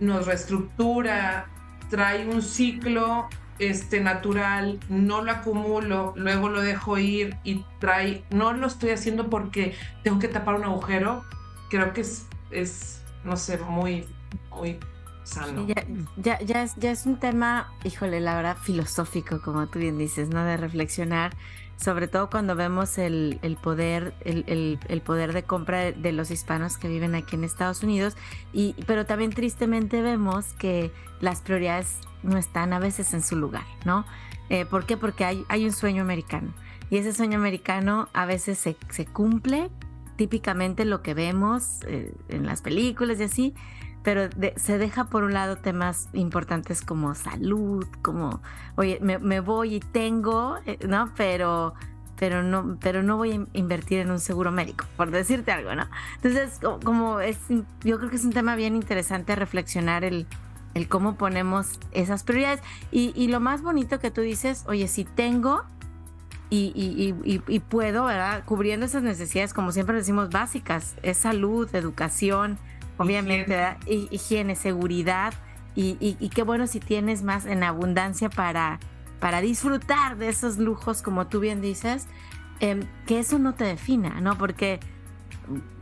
[0.00, 1.46] nos reestructura,
[1.90, 8.52] trae un ciclo este, natural, no lo acumulo, luego lo dejo ir y trae, no
[8.52, 11.24] lo estoy haciendo porque tengo que tapar un agujero,
[11.68, 14.06] creo que es, es no sé, muy,
[14.50, 14.78] muy
[15.24, 15.66] sano.
[16.16, 20.28] Ya, ya, es, ya es un tema, híjole, la verdad, filosófico, como tú bien dices,
[20.28, 20.44] ¿no?
[20.44, 21.32] De reflexionar
[21.78, 27.14] sobre todo cuando vemos el, poder, el, poder de compra de, los hispanos que viven
[27.14, 28.16] aquí en Estados Unidos,
[28.52, 33.64] y, pero también tristemente vemos que las prioridades no están a veces en su lugar,
[33.84, 34.04] ¿no?
[34.50, 34.96] Eh, ¿Por qué?
[34.96, 36.52] Porque hay, hay, un sueño americano
[36.90, 39.70] y ese sueño americano a veces se, se cumple,
[40.16, 43.54] típicamente lo que vemos eh, en las películas y así,
[44.02, 48.40] pero se deja por un lado temas importantes como salud, como,
[48.76, 51.12] oye, me, voy y tengo, eh, ¿no?
[51.16, 51.74] Pero,
[52.18, 55.86] pero no, pero no voy a invertir en un seguro médico, por decirte algo, ¿no?
[56.16, 57.38] Entonces, como es,
[57.82, 60.26] yo creo que es un tema bien interesante reflexionar el,
[60.74, 62.60] el cómo ponemos esas prioridades.
[62.90, 65.64] Y, y lo más bonito que tú dices, oye, si tengo,
[66.50, 68.42] y, y, y, puedo, ¿verdad?
[68.46, 72.58] Cubriendo esas necesidades, como siempre decimos, básicas, es salud, educación,
[72.98, 73.54] obviamente,
[73.86, 75.32] higiene, higiene seguridad
[75.74, 78.80] y, qué bueno si tienes más en abundancia para,
[79.20, 82.08] para disfrutar de esos lujos, como tú bien dices,
[82.58, 84.36] em, que eso no te defina, ¿no?
[84.36, 84.80] Porque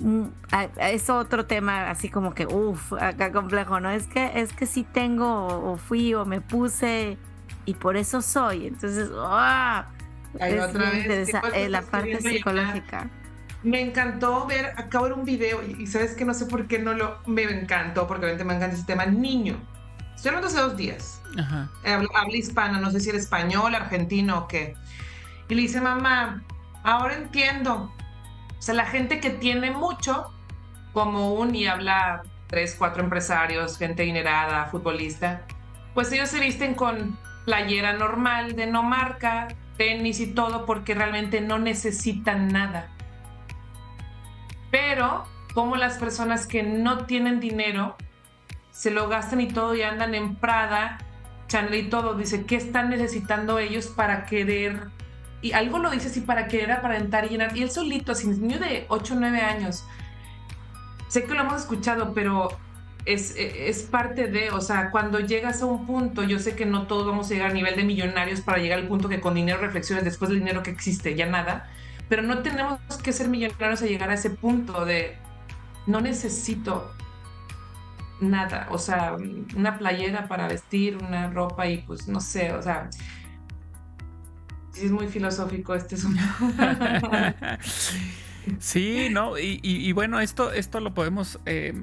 [0.01, 0.25] mm,
[0.81, 3.91] es otro tema así como que, uff, acá complejo, ¿no?
[3.91, 7.17] Es que, es que sí tengo o fui o me puse
[7.65, 8.67] y por eso soy.
[8.67, 9.87] Entonces, ¡ah!
[10.39, 13.09] es otra vez, eh, la parte psicológica
[13.67, 16.79] me encantó ver, acabo de ver un video y, sabes que no sé por qué
[16.79, 19.57] no lo, me encantó, porque obviamente me encanta ese tema, niño.
[20.15, 21.21] Estoy hablando hace dos días.
[21.85, 24.75] Habla, hispana, no sé si era español, argentino o qué.
[25.49, 26.45] Y le dice, mamá,
[26.85, 27.93] ahora entiendo.
[28.57, 30.33] O sea, la gente que tiene mucho,
[30.93, 35.43] como un, y habla tres, cuatro empresarios, gente dinerada, futbolista,
[35.93, 41.41] pues ellos se visten con playera normal, de no marca, tenis y todo, porque realmente
[41.41, 42.96] no necesitan nada.
[44.77, 47.97] Pero como las personas que no tienen dinero
[48.73, 50.99] se lo gastan y todo y andan en Prada,
[51.49, 54.89] Chanel y todo, dice, ¿qué están necesitando ellos para querer?
[55.41, 57.57] Y algo lo dice así, para querer aparentar y llenar.
[57.57, 59.83] Y él solito, así, niño de 8 o 9 años.
[61.09, 62.49] Sé que lo hemos escuchado, pero
[63.07, 66.87] es, es, parte de, o sea, cuando llegas a un punto, yo sé que no
[66.87, 69.59] todos vamos a llegar a nivel de millonarios para llegar al punto que con dinero
[69.59, 71.71] reflexiones después del dinero que existe, ya nada,
[72.09, 75.17] pero no tenemos que ser millonarios a llegar a ese punto de
[75.87, 76.93] no necesito
[78.21, 79.17] nada, o sea,
[79.57, 82.89] una playera para vestir, una ropa y pues no sé, o sea,
[84.75, 86.23] es muy filosófico este asunto.
[88.59, 91.75] sí, no, y, bueno, esto, esto lo podemos eh,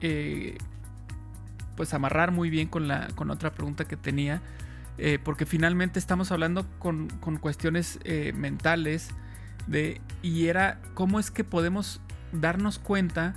[0.00, 0.58] eh,
[1.76, 4.42] pues amarrar muy bien con la con otra pregunta que tenía
[4.98, 7.08] eh, porque finalmente estamos hablando con,
[7.40, 9.10] cuestiones eh, mentales
[9.66, 12.00] de, y era cómo es que podemos
[12.32, 13.34] darnos cuenta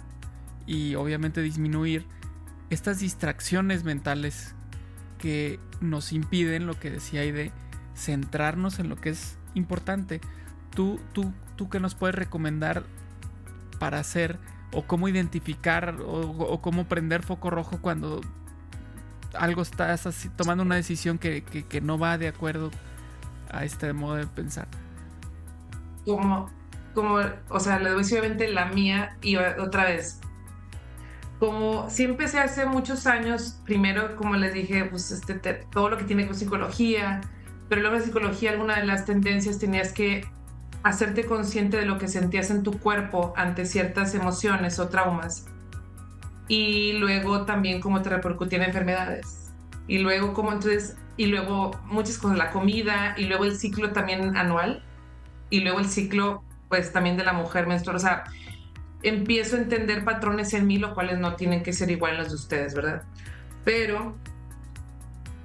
[0.66, 2.06] y obviamente disminuir
[2.70, 4.56] estas distracciones mentales
[5.18, 7.52] que nos impiden, lo que decía ahí, de
[7.96, 10.22] centrarnos en lo que es importante.
[10.74, 12.84] ¿Tú, tú, tú qué nos puedes recomendar
[13.80, 14.40] para hacer
[14.72, 18.22] o cómo identificar o cómo prender foco rojo cuando
[19.38, 21.44] algo estás así, tomando una decisión que,
[21.82, 22.72] no va de acuerdo
[23.52, 24.68] a este modo de pensar.
[26.06, 26.50] Como,
[26.94, 30.20] como, o sea, le doy obviamente la mía y otra vez.
[31.40, 35.34] Como sí empecé hace muchos años, primero, como les dije, pues este,
[35.72, 37.22] todo lo que tiene con psicología,
[37.70, 40.28] pero luego psicología, alguna de las tendencias tenías que
[40.84, 45.46] hacerte consciente de lo que sentías en tu cuerpo ante ciertas emociones o traumas
[46.50, 49.52] y luego también cómo te repercutía en enfermedades.
[49.88, 54.36] Y luego cómo entonces, y luego muchas cosas, la comida, y luego el ciclo también
[54.36, 54.84] anual,
[55.50, 57.96] y luego el ciclo pues también de la mujer menstrual.
[57.96, 58.26] O sea,
[59.04, 62.36] empiezo a entender patrones en mí, los cuales no tienen que ser iguales los de
[62.36, 63.04] ustedes, ¿verdad?
[63.64, 64.18] Pero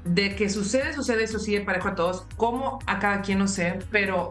[0.04, 3.78] de que sucede, sucede, eso sigue parejo a todos, como a cada quien no sé,
[3.90, 4.30] pero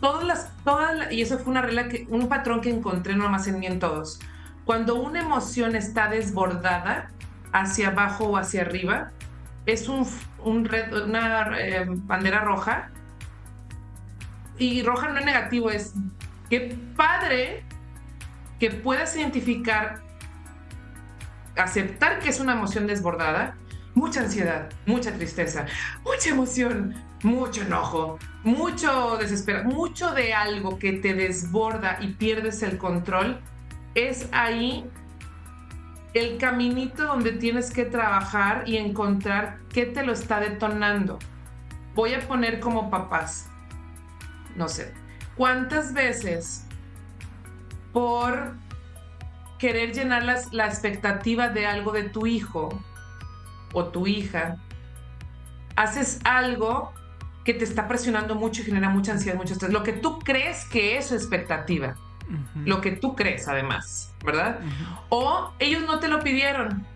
[0.00, 3.58] todas las, todas y eso fue una regla que, un patrón que encontré nomás en
[3.58, 4.20] mí en todos.
[4.64, 7.10] Cuando una emoción está desbordada
[7.52, 9.12] hacia abajo o hacia arriba,
[9.66, 10.06] es un,
[10.44, 12.90] una eh, bandera roja.
[14.58, 15.94] Y roja no es negativo, es
[16.48, 17.64] que padre
[18.58, 20.02] que puedas identificar,
[21.56, 23.56] aceptar que es una emoción desbordada,
[23.94, 25.66] mucha ansiedad, mucha tristeza,
[26.04, 32.78] mucha emoción, mucho enojo, mucho desespero, mucho de algo que te desborda y pierdes el
[32.78, 33.40] control,
[33.94, 34.88] es ahí
[36.14, 41.18] el caminito donde tienes que trabajar y encontrar qué te lo está detonando.
[41.94, 43.48] Voy a poner como papás,
[44.56, 44.92] no sé,
[45.36, 46.66] ¿cuántas veces
[47.92, 48.54] por
[49.58, 52.68] querer llenar la expectativa de algo de tu hijo
[53.72, 54.58] o tu hija,
[55.76, 56.92] haces algo
[57.44, 59.72] que te está presionando mucho y genera mucha ansiedad, mucho estrés.
[59.72, 61.96] Lo que tú crees que es su expectativa.
[62.64, 64.60] Lo que tú crees, además, ¿verdad?
[65.08, 66.86] O ellos no te lo pidieron.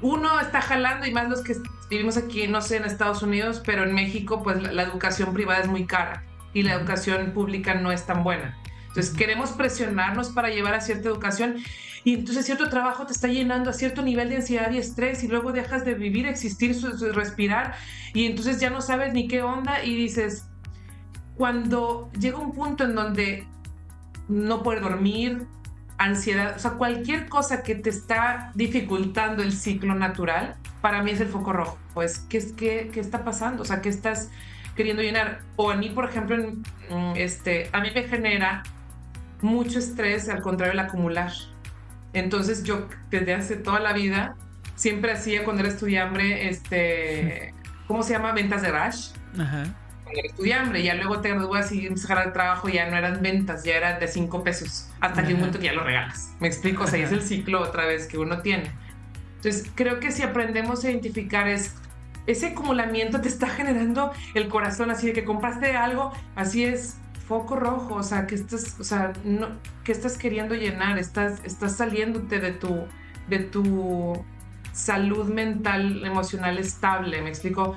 [0.00, 1.56] Uno está jalando, y más los que
[1.90, 5.68] vivimos aquí, no sé, en Estados Unidos, pero en México, pues la educación privada es
[5.68, 8.56] muy cara y la educación pública no es tan buena.
[8.88, 11.56] Entonces queremos presionarnos para llevar a cierta educación
[12.04, 15.28] y entonces cierto trabajo te está llenando a cierto nivel de ansiedad y estrés y
[15.28, 16.76] luego dejas de vivir, existir,
[17.12, 17.74] respirar
[18.14, 20.46] y entonces ya no sabes ni qué onda y dices,
[21.36, 23.46] cuando llega un punto en donde
[24.28, 25.46] no puedes dormir,
[25.98, 31.20] ansiedad, o sea, cualquier cosa que te está dificultando el ciclo natural, para mí es
[31.20, 31.78] el foco rojo.
[31.94, 33.62] Pues, ¿qué, qué, qué está pasando?
[33.62, 34.30] O sea, ¿qué estás
[34.76, 35.40] queriendo llenar?
[35.56, 36.36] O a mí, por ejemplo,
[37.16, 38.62] este, a mí me genera
[39.42, 41.32] mucho estrés, al contrario, el acumular.
[42.12, 44.36] Entonces yo desde hace toda la vida
[44.76, 47.54] siempre hacía cuando era estudiante, este,
[47.86, 48.32] ¿cómo se llama?
[48.32, 49.10] Ventas de Rush.
[49.38, 49.64] Ajá.
[50.08, 53.62] Cuando era estudiante, ya luego te gradúas y empiezas el trabajo, ya no eran ventas,
[53.62, 56.34] ya eran de cinco pesos, hasta que un momento que ya lo regalas.
[56.40, 58.70] Me explico, o sea, es el ciclo otra vez que uno tiene.
[59.36, 61.74] Entonces creo que si aprendemos a identificar es
[62.26, 67.56] ese acumulamiento te está generando el corazón así de que compraste algo, así es, foco
[67.56, 69.48] rojo, o sea, que estás, o sea, no,
[69.84, 72.86] que estás queriendo llenar, estás, estás saliéndote de tu,
[73.28, 74.24] de tu
[74.72, 77.76] salud mental, emocional estable, ¿me explico?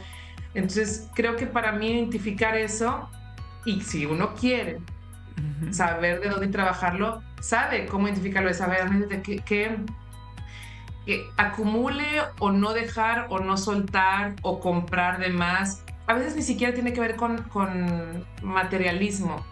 [0.54, 3.10] Entonces, creo que para mí identificar eso,
[3.66, 4.80] y si uno quiere
[5.72, 9.78] saber de dónde trabajarlo, sabe cómo identificarlo, es saber de qué, que,
[11.06, 15.84] que acumule o no dejar o no soltar o comprar de más.
[16.08, 17.46] A veces ni siquiera tiene que ver con,
[18.42, 19.46] materialismo,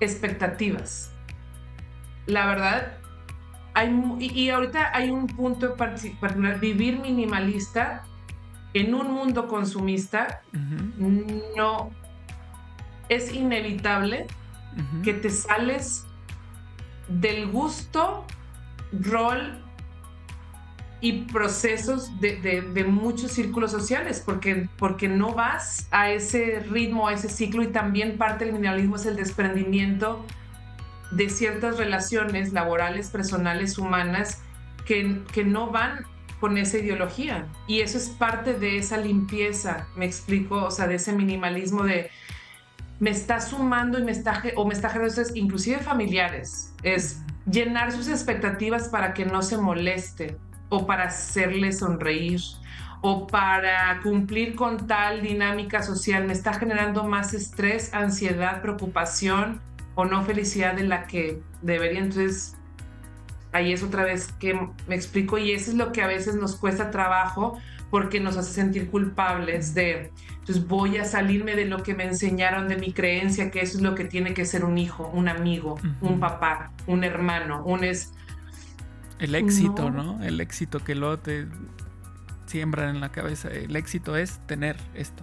[0.00, 1.12] expectativas.
[2.26, 2.98] La verdad,
[3.74, 8.04] hay, y, ahorita hay un punto particular, vivir minimalista
[8.74, 10.42] en un mundo consumista,
[11.56, 11.90] no,
[13.08, 14.26] es inevitable
[15.02, 16.06] que te sales
[17.08, 18.24] del gusto,
[18.92, 19.62] rol
[21.00, 27.28] y procesos de, muchos círculos sociales, porque, porque no vas a ese ritmo, a ese
[27.28, 30.24] ciclo, y también parte del minimalismo es el desprendimiento
[31.10, 34.42] de ciertas relaciones laborales, personales, humanas,
[34.86, 36.06] que, que no van
[36.42, 37.46] con esa ideología.
[37.68, 42.10] Y eso es parte de esa limpieza, me explico, o sea, de ese minimalismo de
[42.98, 48.08] me está sumando y me está, o me está generando, inclusive familiares, es llenar sus
[48.08, 50.36] expectativas para que no se moleste
[50.68, 52.40] o para hacerle sonreír
[53.02, 59.60] o para cumplir con tal dinámica social me está generando más estrés, ansiedad, preocupación
[59.94, 62.00] o no felicidad de la que debería.
[62.00, 62.56] Entonces,
[63.52, 66.56] ahí es otra vez que me explico y eso es lo que a veces nos
[66.56, 67.58] cuesta trabajo
[67.90, 72.66] porque nos hace sentir culpables de, entonces voy a salirme de lo que me enseñaron
[72.68, 75.78] de mi creencia, que eso es lo que tiene que ser un hijo, un amigo,
[76.00, 78.12] un papá, un hermano, un es
[79.22, 80.20] el éxito, no.
[80.20, 81.46] El éxito que luego te
[82.46, 83.48] siembran en la cabeza.
[83.52, 85.22] El éxito es tener esto.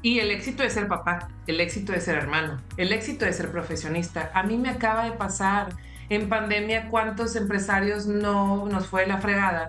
[0.00, 3.50] Y el éxito de ser papá, el éxito de ser hermano, el éxito de ser
[3.50, 4.30] profesionista.
[4.32, 5.74] A mí me acaba de pasar
[6.14, 9.68] en pandemia cuántos empresarios no nos fue la fregada.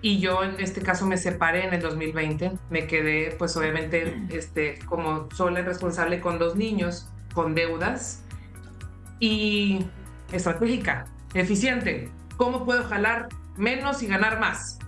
[0.00, 2.52] Y yo en este caso me separé en el 2020.
[2.70, 8.22] Me quedé pues obviamente este, como sola y responsable con dos niños, con deudas
[9.18, 9.86] y
[10.32, 12.10] estratégica eficiente.
[12.36, 14.78] ¿Cómo puedo jalar menos y ganar más?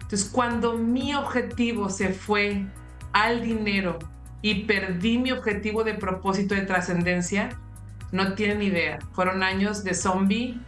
[0.00, 2.66] Entonces, cuando mi objetivo se fue
[3.12, 3.98] al dinero
[4.42, 7.58] y perdí mi objetivo de propósito de trascendencia,
[8.14, 9.00] no tienen idea.
[9.12, 10.58] Fueron años de zombie,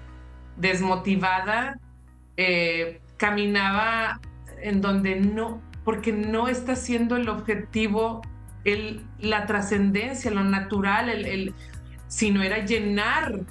[0.57, 1.79] desmotivada,
[2.37, 4.21] eh, caminaba
[4.61, 8.21] en donde no, porque no está siendo el objetivo
[8.65, 11.55] el, la trascendencia, lo natural, el, el,
[12.09, 13.43] sino era llenar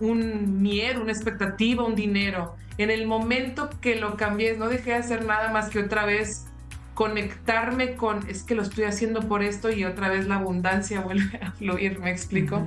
[0.00, 2.56] un miedo, una expectativa, un dinero.
[2.78, 6.46] En el momento que lo cambié, no dejé de hacer nada más que otra vez
[6.94, 11.38] conectarme con, es que lo estoy haciendo por esto y otra vez la abundancia vuelve
[11.42, 12.66] a fluir, ¿me explico?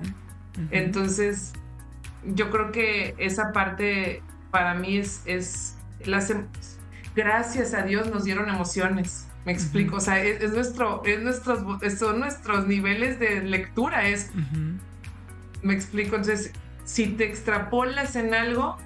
[0.72, 1.54] Entonces,
[2.26, 6.48] yo creo que esa parte para mí es, es las, em,
[7.16, 9.28] gracias a Dios nos dieron emociones.
[9.46, 11.60] Me explico, o sea, es, nuestro, es nuestros,
[11.98, 14.32] son nuestros niveles de lectura, es,
[15.62, 16.52] me explico, entonces,
[16.84, 18.78] si te extrapolas en algo,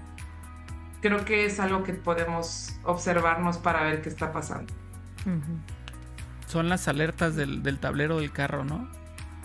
[1.01, 4.71] creo que es algo que podemos observarnos para ver qué está pasando.
[6.47, 8.87] Son las alertas del, tablero del carro, ¿no?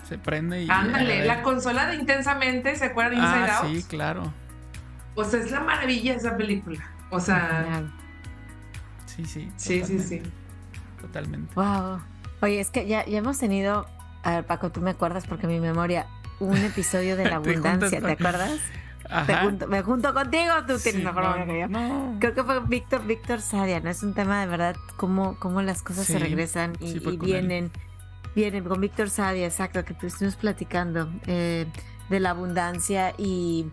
[0.07, 0.69] Se prende y...
[0.69, 4.33] Ándale, la consola de Intensamente, ¿se acuerdan de Inside ah, Sí, claro.
[5.15, 6.79] O sea, es la maravilla esa película.
[7.09, 7.83] O sea...
[9.05, 9.51] Sí, sí.
[9.57, 10.21] Sí, sí, sí.
[11.01, 11.53] Totalmente.
[11.55, 11.99] Wow.
[12.41, 13.87] Oye, es que ya, ya hemos tenido...
[14.23, 16.07] A ver, Paco, tú me acuerdas porque mi memoria...
[16.39, 18.61] Un episodio de la abundancia, ¿te acuerdas?
[19.69, 21.67] me junto contigo, tú tienes mejor que yo.
[22.19, 23.89] Creo que fue Víctor, Víctor Sadia, ¿no?
[23.89, 27.71] Es un tema de verdad, cómo, cómo las cosas se regresan y, vienen.
[28.37, 31.65] Vienen con Víctor Sadia, exacto, que estuvimos platicando eh,
[32.07, 33.71] de la abundancia y,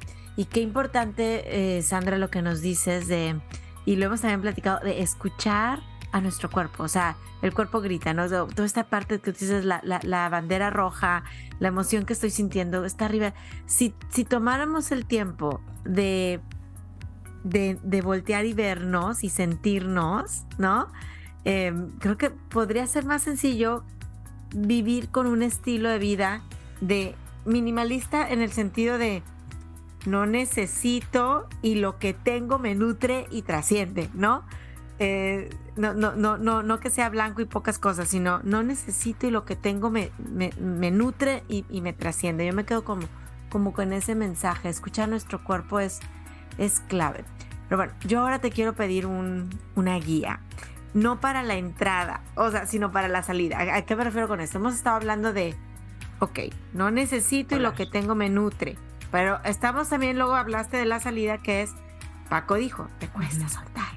[0.50, 3.38] qué importante, eh, Sandra, lo que nos dices de,
[3.84, 5.80] y lo hemos también platicado, de escuchar
[6.12, 6.82] a nuestro cuerpo.
[6.82, 8.26] O sea, el cuerpo grita, ¿no?
[8.26, 11.24] Toda esta parte que dices, la, bandera roja,
[11.58, 13.34] la emoción que estoy sintiendo, está arriba.
[13.66, 13.90] Si,
[14.26, 16.40] tomáramos el tiempo de,
[17.42, 20.90] de, voltear y vernos y sentirnos, ¿no?
[21.44, 23.84] Em, creo que podría ser más sencillo
[24.54, 26.42] vivir con un estilo de vida
[26.80, 29.22] de minimalista en el sentido de
[30.06, 34.44] no necesito y lo que tengo me nutre y trasciende, ¿no?
[34.98, 39.26] Eh, no, no, no, no, no que sea blanco y pocas cosas, sino no necesito
[39.26, 42.46] y lo que tengo me, me, nutre y, me trasciende.
[42.46, 43.02] Yo me quedo como,
[43.50, 44.68] como con ese mensaje.
[44.68, 46.00] Escuchar nuestro cuerpo es,
[46.58, 47.24] es clave.
[47.68, 50.40] Pero bueno, yo ahora te quiero pedir un, una guía.
[50.94, 53.58] No para la entrada, o sea, sino para la salida.
[53.58, 54.58] ¿A, qué me refiero con esto?
[54.58, 55.54] Hemos estado hablando de,
[56.20, 56.38] ok,
[56.72, 58.76] no necesito y lo que tengo me nutre.
[59.10, 61.72] Pero estamos también, luego hablaste de la salida que es,
[62.28, 63.94] Paco dijo, te cuesta soltar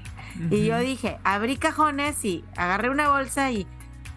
[0.50, 3.66] y yo dije, abrí cajones y agarré una bolsa y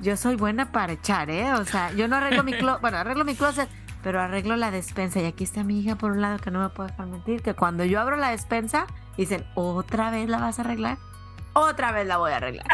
[0.02, 1.54] yo soy buena para echar, ¿eh?
[1.54, 3.70] O sea, yo no arreglo mi closet, bueno, arreglo mi closet,
[4.04, 5.20] pero arreglo la despensa.
[5.20, 7.54] Y aquí está mi hija por un lado que no me puede dejar mentir, que
[7.54, 8.86] cuando yo abro la despensa,
[9.18, 10.98] dicen, ¿otra vez la vas a arreglar?
[11.54, 12.66] Otra vez la voy a arreglar.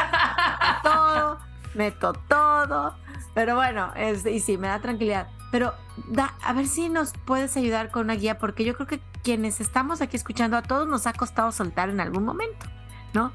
[0.83, 1.39] todo,
[1.73, 2.95] meto todo.
[3.33, 5.27] Pero bueno, es, y sí, me da tranquilidad.
[5.51, 5.73] Pero
[6.07, 9.59] da, a ver si nos puedes ayudar con una guía, porque yo creo que quienes
[9.59, 12.65] estamos aquí escuchando, a todos nos ha costado soltar en algún momento.
[13.13, 13.31] ¿no?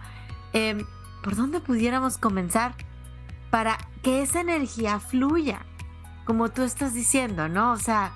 [0.53, 0.85] Em,
[1.23, 2.75] ¿Por dónde pudiéramos comenzar
[3.51, 5.65] para que esa energía fluya?
[6.25, 7.73] Como tú estás diciendo, ¿no?
[7.73, 8.13] O sea,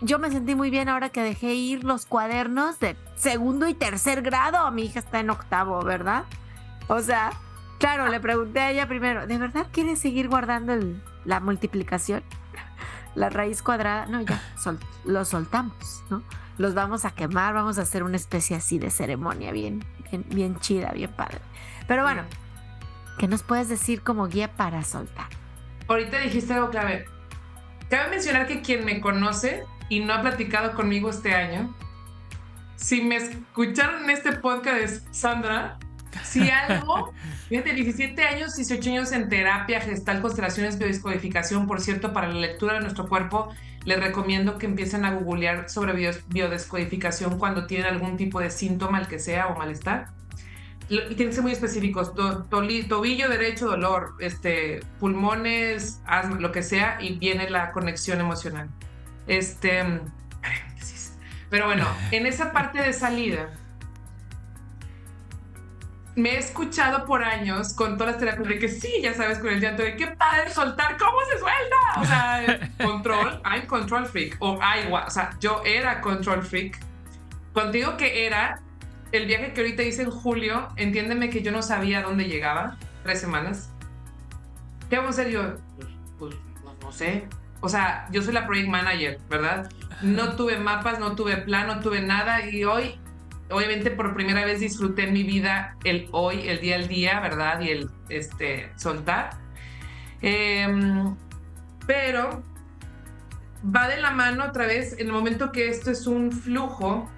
[0.00, 4.22] yo me sentí muy bien ahora que dejé ir los cuadernos de segundo y tercer
[4.22, 4.70] grado.
[4.70, 6.24] Mi hija está en octavo, ¿verdad?
[6.88, 7.32] O sea,
[7.78, 10.74] claro, le pregunté a ella primero, ¿de verdad quieres seguir guardando
[11.24, 12.22] la multiplicación?
[13.14, 14.42] La raíz cuadrada, no, ya,
[15.04, 16.22] lo soltamos, ¿no?
[16.58, 19.84] Los vamos a quemar, vamos a hacer una especie así de ceremonia bien
[20.18, 21.38] bien, chida, bien padre.
[21.86, 22.22] Pero bueno,
[23.18, 25.28] ¿qué nos puedes decir como guía para soltar?
[25.88, 27.06] Ahorita dijiste algo clave.
[27.90, 31.74] Cabe mencionar que quien me conoce y no ha platicado conmigo este año,
[32.76, 35.78] si me escucharon en este podcast de Sandra,
[36.22, 37.12] si algo,
[37.48, 42.74] fíjate, 17 años, 18 años en terapia, gestal, constelaciones, biodescodificación, por cierto, para la lectura
[42.74, 43.48] de nuestro cuerpo,
[43.84, 49.08] les recomiendo que empiecen a googlear sobre biodescodificación cuando tienen algún tipo de síntoma, el
[49.08, 50.08] que sea, o malestar.
[50.88, 56.98] Y tienen que ser muy específicos, tobillo derecho, dolor, este, pulmones, asma, lo que sea,
[57.00, 58.68] y viene la conexión emocional.
[59.26, 60.00] Este,
[61.50, 63.50] pero bueno, en esa parte de salida,
[66.16, 69.50] me he escuchado por años con todas las terapias de que sí, ya sabes, con
[69.50, 71.76] el llanto de qué padre soltar, ¿cómo se suelta?
[72.00, 76.78] O sea, control, I'm control freak, o agua, o sea, yo era control freak.
[77.52, 78.60] Cuando digo que era,
[79.12, 83.20] el viaje que ahorita hice en julio, entiéndeme que yo no sabía dónde llegaba, tres
[83.20, 83.70] semanas.
[84.90, 85.54] ¿Qué vamos a hacer yo?
[85.78, 86.34] Pues, pues
[86.82, 87.28] no sé.
[87.64, 89.72] O sea, yo soy la project manager, ¿verdad?
[90.02, 93.00] No tuve mapas, no tuve plan, no tuve nada y hoy
[93.50, 97.60] obviamente por primera vez disfruté en mi vida el hoy, el día al día, ¿verdad?
[97.62, 99.30] Y el este, soltar.
[100.20, 101.16] Em,
[101.86, 102.42] pero
[103.64, 107.10] va de la mano otra vez, en el momento que esto es un flujo,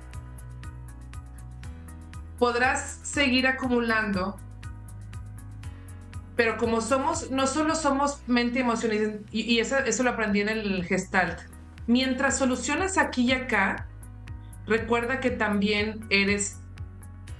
[2.39, 4.39] podrás seguir acumulando
[6.37, 10.51] pero como somos, no solo somos mente, emoción, y, y eso, eso lo aprendí en
[10.51, 11.41] el Gestalt.
[11.87, 13.87] Mientras solucionas aquí y acá,
[14.66, 16.59] recuerda que también eres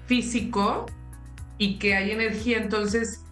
[0.07, 0.87] físico
[1.59, 3.23] y que hay energía, entonces,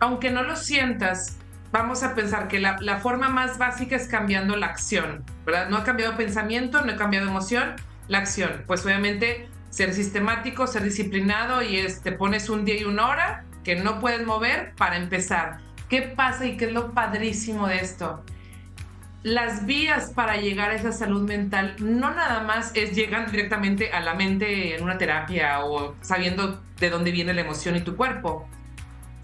[0.00, 1.38] aunque no lo sientas,
[1.72, 5.70] vamos a pensar que la, la, forma más básica es cambiando la acción, ¿verdad?
[5.70, 7.76] No ha cambiado pensamiento, no ha cambiado emoción,
[8.08, 8.64] la acción.
[8.66, 13.44] Pues obviamente ser sistemático, ser disciplinado y es, te pones un día y una hora
[13.66, 15.58] que no puedes mover para empezar.
[15.90, 18.24] ¿Qué pasa y qué es lo padrísimo de esto?
[19.22, 24.00] Las vías para llegar a esa salud mental no nada más es llegar directamente a
[24.00, 28.48] la mente en una terapia o sabiendo de dónde viene la emoción y tu cuerpo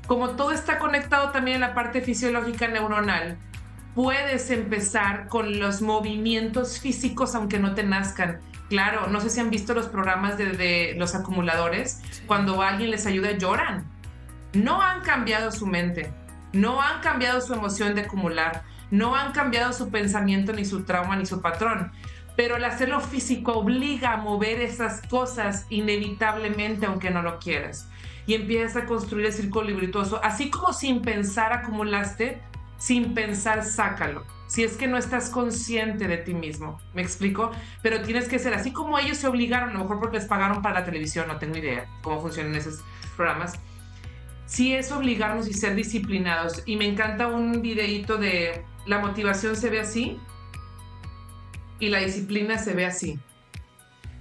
[0.06, 3.38] como todo está conectado también en la parte fisiológica neuronal,
[3.94, 8.40] puedes empezar con los movimientos físicos aunque no te nazcan.
[8.68, 13.32] Claro, no sé si han visto los programas de, los acumuladores, cuando alguien les ayuda
[13.32, 13.86] lloran.
[14.54, 16.12] No han cambiado su mente,
[16.52, 21.16] no han cambiado su emoción de acumular, no han cambiado su pensamiento, ni su trauma,
[21.16, 21.92] ni su patrón.
[22.36, 27.88] Pero el hacerlo físico obliga a mover esas cosas inevitablemente, aunque no lo quieras
[28.26, 30.20] y empiezas a construir el círculo virtuoso.
[30.22, 32.40] Así como sin pensar acumulaste,
[32.78, 34.24] sin pensar sácalo.
[34.46, 37.50] Si es que no estás consciente de ti mismo, ¿me explico?
[37.82, 40.60] Pero tienes que ser así como ellos se obligaron, a lo mejor porque les pagaron
[40.60, 42.80] para la televisión, no tengo idea cómo funcionan esos
[43.16, 43.54] programas.
[44.52, 46.62] Sí es obligarnos y ser disciplinados.
[46.66, 50.20] Y me encanta un videíto de la motivación se ve así
[51.80, 53.18] y la disciplina se ve así.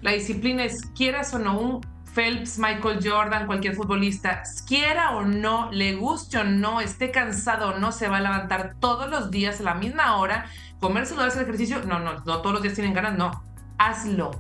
[0.01, 1.81] La disciplina es, quieras o no, un
[2.15, 7.79] Phelps, Michael Jordan, cualquier futbolista, quiera o no, le guste o no, esté cansado o
[7.79, 10.45] no, se va a levantar todos los días a la misma hora,
[10.79, 11.83] comérselo, hacer ejercicio.
[11.83, 13.43] No, no, no todos los días tienen ganas, no.
[13.77, 14.31] Hazlo,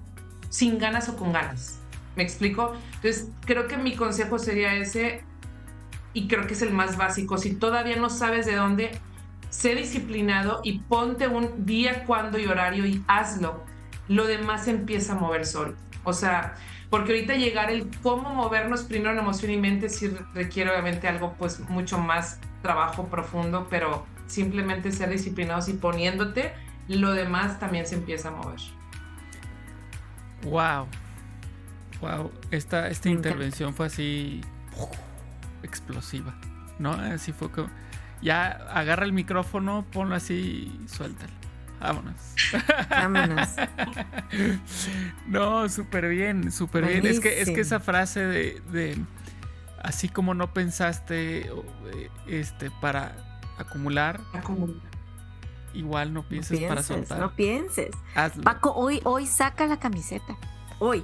[0.47, 1.81] sin ganas o con ganas.
[2.15, 2.77] ¿Me explico?
[2.95, 5.25] Entonces, creo que mi consejo sería ese,
[6.13, 7.37] y creo que es el más básico.
[7.37, 8.91] Si todavía no sabes de dónde,
[9.49, 13.63] sé disciplinado y ponte un día, cuándo y horario y hazlo.
[14.07, 15.75] Lo demás empieza a mover solo.
[16.03, 16.55] O sea,
[16.89, 21.35] porque ahorita llegar el cómo movernos primero en emoción y mente sí requiere obviamente algo
[21.37, 26.53] pues mucho más trabajo profundo, pero simplemente ser disciplinados y poniéndote,
[26.87, 28.59] lo demás también se empieza a mover.
[30.43, 30.87] Wow.
[32.01, 34.41] Wow, esta, esta intervención fue así
[35.63, 36.35] explosiva,
[36.79, 36.91] ¿no?
[36.91, 37.69] Así fue como
[38.21, 40.33] ya agarra el micrófono, ponlo así
[40.83, 41.33] y suéltalo.
[41.79, 42.15] Vámonos.
[42.89, 43.49] Vámonos.
[45.27, 47.05] no, súper bien, súper bien.
[47.07, 48.97] Es que, es que esa frase de,
[49.81, 53.15] así como no pensaste eh, este para
[53.57, 54.21] acumular,
[55.73, 57.19] igual no pienses, para soltar.
[57.19, 57.89] No pienses.
[58.43, 60.37] Paco, hoy, hoy saca la camiseta.
[60.77, 61.03] Hoy.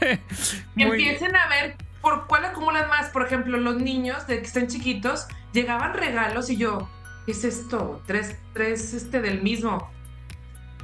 [0.76, 3.10] Empiecen a ver por cuál acumulan más.
[3.10, 6.88] Por ejemplo, los niños de que estén chiquitos llegaban regalos y yo,
[7.26, 8.02] es esto?
[8.06, 9.90] Tres, tres este del mismo.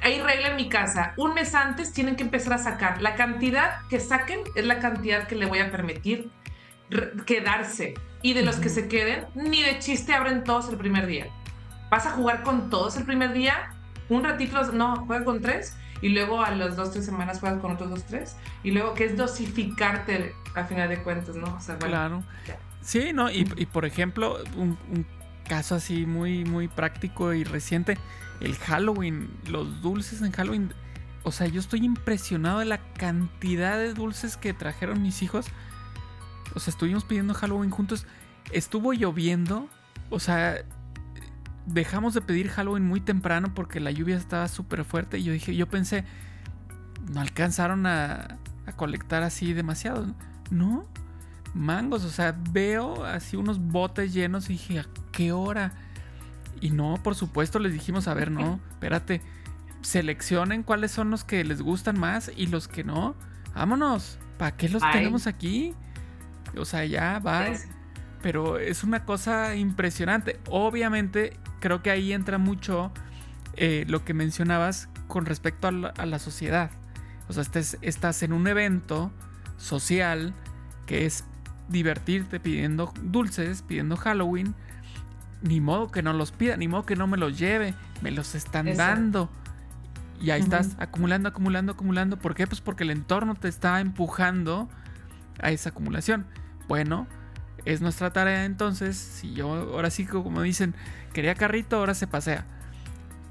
[0.03, 1.14] Hay regla en mi casa.
[1.16, 3.01] Un mes antes tienen que empezar a sacar.
[3.01, 6.31] La cantidad que saquen es la cantidad que le voy a permitir
[7.25, 7.95] quedarse.
[8.20, 11.29] Y de los que se queden, ni de chiste abren todos el primer día.
[11.91, 13.70] ¿Vas a jugar con todos el primer día?
[14.11, 15.75] Un ratito, no, juega con tres.
[16.03, 18.37] Y luego a las dos, tres semanas juegas con otros dos, tres.
[18.62, 21.59] Y luego, que es dosificarte a final de cuentas, no?
[21.78, 22.22] claro.
[22.80, 24.76] Sí, no, y, por ejemplo, un
[25.44, 27.98] caso así muy, muy práctico y reciente.
[28.40, 30.74] El Halloween, los dulces en Halloween.
[31.22, 35.46] O sea, yo estoy impresionado de la cantidad de dulces que trajeron mis hijos.
[36.55, 38.07] O sea, estuvimos pidiendo Halloween juntos.
[38.52, 39.68] Estuvo lloviendo.
[40.11, 40.57] O sea,
[41.66, 45.18] dejamos de pedir Halloween muy temprano porque la lluvia estaba súper fuerte.
[45.18, 46.05] Y yo dije, yo pensé,
[47.12, 50.07] no alcanzaron a, a colectar así demasiado.
[50.07, 50.14] No,
[51.55, 52.05] mangos.
[52.05, 55.72] O sea, veo así unos botes llenos y dije, ¿a qué hora?
[56.61, 59.20] Y no, por supuesto, les dijimos, a ver, no, espérate,
[59.82, 63.14] seleccionen cuáles son los que les gustan más y los que no.
[63.55, 65.74] Vámonos, ¿para qué los tenemos aquí?
[66.57, 67.46] O sea, ya, va.
[68.22, 70.40] Pero es una cosa impresionante.
[70.48, 72.90] Obviamente, creo que ahí entra mucho
[73.57, 75.72] eh, lo que mencionabas con respecto a
[76.07, 76.70] la, sociedad.
[77.28, 77.44] O sea,
[77.82, 79.12] estás en un evento
[79.57, 80.34] social
[80.87, 81.24] que es
[81.68, 84.55] divertirte pidiendo dulces, pidiendo Halloween.
[85.43, 88.35] Ni modo que no los pida, ni modo que no me los lleve, me los
[88.35, 89.30] están dando.
[90.20, 92.18] Y ahí estás acumulando, acumulando, acumulando.
[92.18, 92.47] ¿Por qué?
[92.47, 94.70] Pues porque el entorno te está empujando
[95.43, 96.26] a esa acumulación.
[96.66, 97.07] Bueno,
[97.66, 98.97] es nuestra tarea entonces.
[98.97, 100.74] Si yo ahora sí, como dicen,
[101.12, 102.47] quería carrito, ahora se pasea.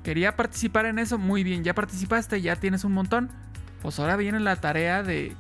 [0.04, 3.32] Quería participar en eso, muy bien, ya participaste, ya tienes un montón.
[3.82, 5.36] Pues ahora viene la tarea de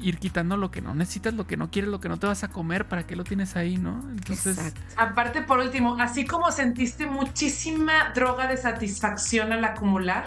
[0.00, 2.44] ir quitando lo que no necesitas, lo que no quieres, lo que no te vas
[2.44, 4.00] a comer, ¿para qué lo tienes ahí, no?
[4.10, 4.74] Entonces.
[4.96, 10.26] Aparte, por último, así como sentiste muchísima droga de satisfacción al acumular,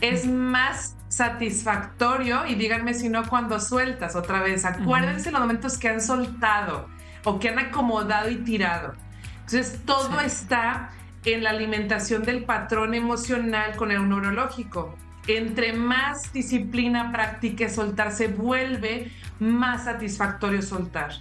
[0.00, 4.64] es más satisfactorio, y díganme si no, cuando sueltas otra vez.
[4.64, 6.88] Acuérdense los momentos que han soltado
[7.24, 8.94] o que han acomodado y tirado.
[9.40, 10.90] Entonces, todo está
[11.24, 14.96] en la alimentación del patrón emocional con el neurológico
[15.26, 21.12] entre más disciplina practique soltar, se vuelve más satisfactorio soltar.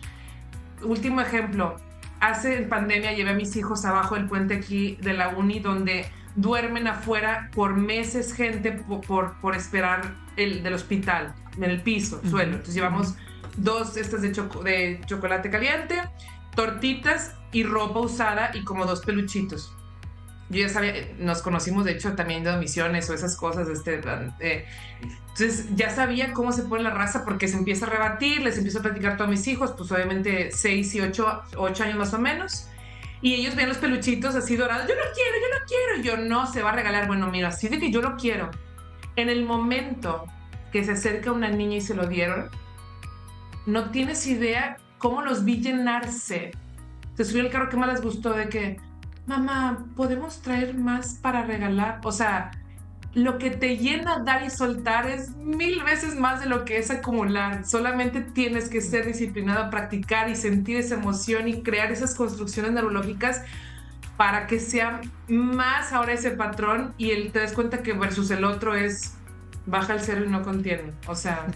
[0.84, 1.76] Último ejemplo,
[2.20, 6.06] hace en pandemia llevé a mis hijos abajo del puente aquí de la uni donde
[6.36, 12.54] duermen afuera por meses gente por, por, esperar el del hospital, en el piso, suelo.
[12.54, 13.16] Entonces llevamos
[13.58, 16.02] dos estas de, de chocolate caliente,
[16.56, 19.76] tortitas y ropa usada y como dos peluchitos
[20.52, 24.02] yo ya sabía, nos conocimos de hecho también de misiones o esas cosas, este,
[24.40, 24.66] eh,
[25.02, 28.80] entonces ya sabía cómo se pone la raza porque se empieza a rebatir, les empiezo
[28.80, 32.20] a platicar a todos mis hijos, pues obviamente 6 y 8, 8 años más o
[32.20, 32.68] menos,
[33.22, 36.52] y ellos ven los peluchitos así dorados, yo lo quiero, yo lo quiero, yo no,
[36.52, 38.50] se va a regalar, bueno, mira, así de que yo lo quiero.
[39.16, 40.26] En el momento
[40.72, 42.50] que se acerca una niña y se lo dieron,
[43.66, 46.52] no tienes idea cómo los vi llenarse.
[47.16, 48.80] Se subió el carro que más les gustó de que
[49.26, 52.02] mamá, ¿podemos traer más para regalar?
[52.04, 52.52] O sea,
[53.14, 56.90] lo que te llena dar y soltar es mil veces más de lo que es
[56.92, 57.66] acumular.
[57.66, 62.72] Solamente tienes que ser disciplinado a practicar y sentir esa emoción y crear esas construcciones
[62.72, 63.42] neurológicas
[64.16, 68.46] para que sea más ahora ese patrón y el, te das cuenta que versus el
[68.46, 69.16] otro es
[69.66, 70.94] baja el cero y no contiene.
[71.08, 71.48] O sea...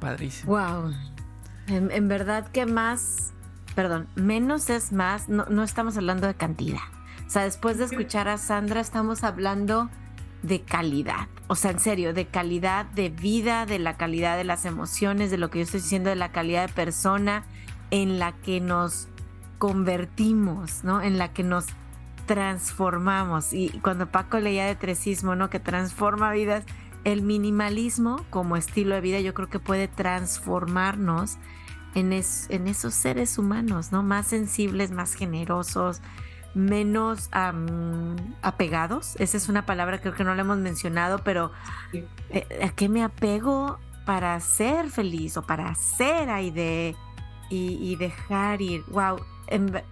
[0.00, 0.52] Padrísimo.
[0.52, 0.92] Wow.
[1.68, 3.32] en verdad que más
[3.76, 6.80] perdón, menos es más, no, no estamos hablando de cantidad.
[7.26, 9.90] O sea, después de escuchar a Sandra, estamos hablando
[10.42, 11.28] de calidad.
[11.46, 15.38] O sea, en serio, de calidad de vida, de la calidad de las emociones, de
[15.38, 17.44] lo que yo estoy diciendo, de la calidad de persona
[17.90, 19.08] en la que nos
[19.58, 21.02] convertimos, ¿no?
[21.02, 21.66] En la que nos
[22.24, 23.52] transformamos.
[23.52, 25.50] Y cuando Paco leía de tresismo, ¿no?
[25.50, 26.64] Que transforma vidas,
[27.04, 31.36] el minimalismo como estilo de vida yo creo que puede transformarnos
[31.96, 34.02] en, esos seres humanos, ¿no?
[34.02, 36.02] Más sensibles, más generosos,
[36.54, 37.30] menos
[38.42, 39.16] apegados.
[39.16, 41.52] Esa es una palabra que creo que no la hemos mencionado, pero
[41.92, 46.94] eh, ¿a qué me apego para ser feliz o para ser Aide
[47.48, 48.84] y, y dejar ir?
[48.88, 49.20] Wow,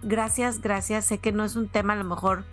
[0.03, 1.05] gracias, gracias.
[1.05, 2.45] Sé que no es un tema a lo mejor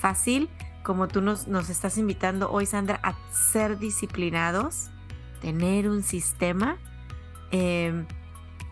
[0.00, 0.48] fácil,
[0.82, 4.90] como tú nos, nos estás invitando hoy, Sandra, a ser disciplinados,
[5.42, 6.78] tener un sistema.
[7.50, 8.06] Eh,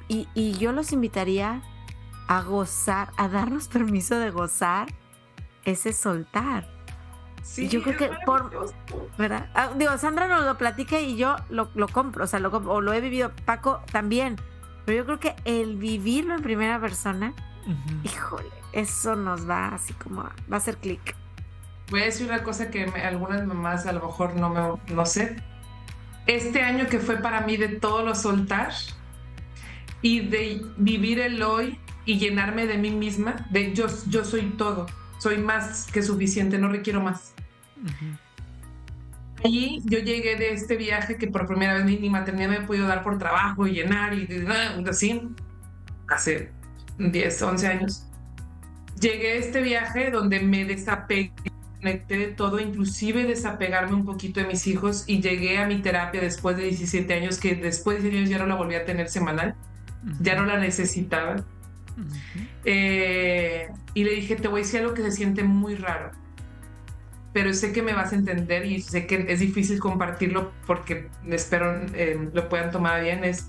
[0.09, 1.63] y, yo los invitaría
[2.29, 4.89] a gozar, a darnos permiso de gozar
[5.65, 6.69] ese soltar.
[7.43, 8.51] Sí, yo creo que por,
[9.17, 9.51] ¿verdad?
[9.55, 12.93] Ah, digo, Sandra nos lo platica y yo lo, compro, o sea, lo, o lo
[12.93, 14.37] he vivido, Paco también,
[14.85, 17.35] pero yo creo que el vivirlo en primera persona,
[18.03, 21.17] híjole, eso nos va así como, va a hacer clic.
[21.91, 25.37] Voy a decir una cosa que algunas mamás a lo mejor no me, no sé.
[26.27, 28.73] Este año que fue para mí de todo lo soltar,
[30.03, 34.87] y de vivir el hoy y llenarme de mí misma, de yo, yo soy todo,
[35.19, 37.35] soy más que suficiente, no requiero más.
[39.45, 42.87] Y yo llegué de este viaje que por primera vez mi, maternidad me he podido
[42.87, 44.29] dar por trabajo y llenar y
[44.89, 45.23] así,
[46.09, 46.51] hace
[46.99, 48.07] 10, 11 años.
[49.01, 51.33] Llegué a este viaje donde me desapegué
[51.83, 56.57] de todo, inclusive desapegarme un poquito de mis hijos y llegué a mi terapia después
[56.57, 59.55] de 17 años, que después de 17 años ya no la volví a tener semanal
[60.21, 61.37] ya no la necesitaba.
[62.65, 66.11] Eh, y le dije, te voy a decir algo que se siente muy raro,
[67.33, 71.81] pero sé que me vas a entender y sé que es difícil compartirlo porque espero
[71.95, 73.49] eh, lo puedan tomar bien, es,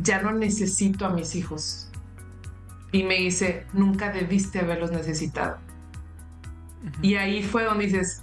[0.00, 1.90] ya no necesito a mis hijos.
[2.92, 5.58] Y me dice, nunca debiste haberlos necesitado.
[7.00, 8.22] Y ahí fue donde dices,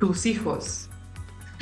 [0.00, 0.90] tus hijos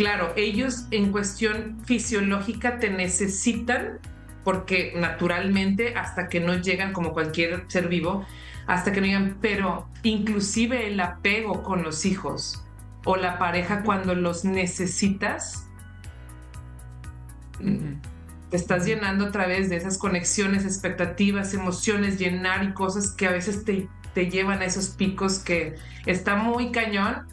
[0.03, 4.01] Claro, ellos en cuestión fisiológica te necesitan
[4.43, 8.27] porque naturalmente hasta que no llegan como cualquier ser vivo,
[8.67, 12.65] hasta que no llegan, pero inclusive el apego con los hijos
[13.05, 15.69] o la pareja cuando los necesitas,
[17.61, 23.31] te estás llenando a través de esas conexiones, expectativas, emociones, llenar y cosas que a
[23.31, 25.77] veces te, te llevan a esos picos que
[26.07, 27.29] está muy cañón,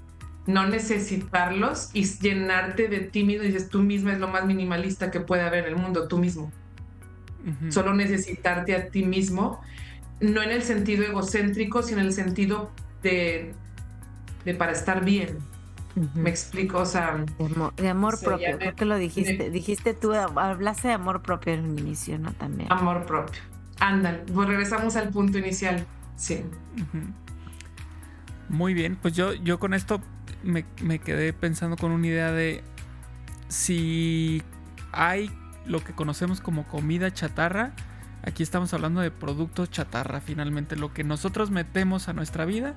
[0.50, 3.44] no necesitarlos y llenarte de ti mismo.
[3.44, 6.52] Dices, tú misma es lo más minimalista que puede haber en el mundo, tú mismo.
[7.70, 9.62] Solo necesitarte a ti mismo,
[10.20, 12.72] no en el sentido egocéntrico, sino en el sentido
[13.02, 13.54] de,
[14.44, 15.38] de para estar bien.
[16.16, 17.24] Me explico, o sea.
[17.78, 19.50] De amor, propio, creo que lo dijiste.
[19.50, 22.34] dijiste tú, hablaste de amor propio en un inicio, ¿no?
[22.34, 22.72] También.
[22.72, 23.42] Amor propio.
[23.80, 25.86] Ándale, pues regresamos al punto inicial.
[26.16, 26.44] Sí.
[28.50, 30.02] Muy bien, pues yo, yo con esto
[30.44, 32.64] me, me quedé pensando con una idea de
[33.48, 34.42] si
[34.92, 35.32] hay
[35.66, 37.74] lo que conocemos como comida chatarra,
[38.24, 42.76] aquí estamos hablando de productos chatarra finalmente, lo que nosotros metemos a nuestra vida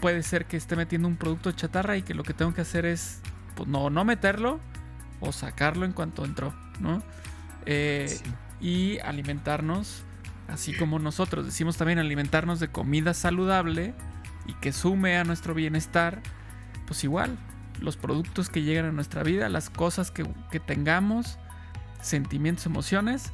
[0.00, 2.84] puede ser que esté metiendo un producto chatarra y que lo que tengo que hacer
[2.84, 3.20] es
[3.54, 4.60] pues, no, no meterlo
[5.20, 7.02] o sacarlo en cuanto entró, ¿no?
[7.64, 8.20] Eh,
[8.60, 10.04] y alimentarnos,
[10.48, 13.94] así como nosotros decimos también alimentarnos de comida saludable
[14.46, 16.22] y que sume a nuestro bienestar,
[16.86, 17.38] pues igual,
[17.80, 21.38] los productos que llegan a nuestra vida, las cosas que, que tengamos,
[22.00, 23.32] sentimientos, emociones,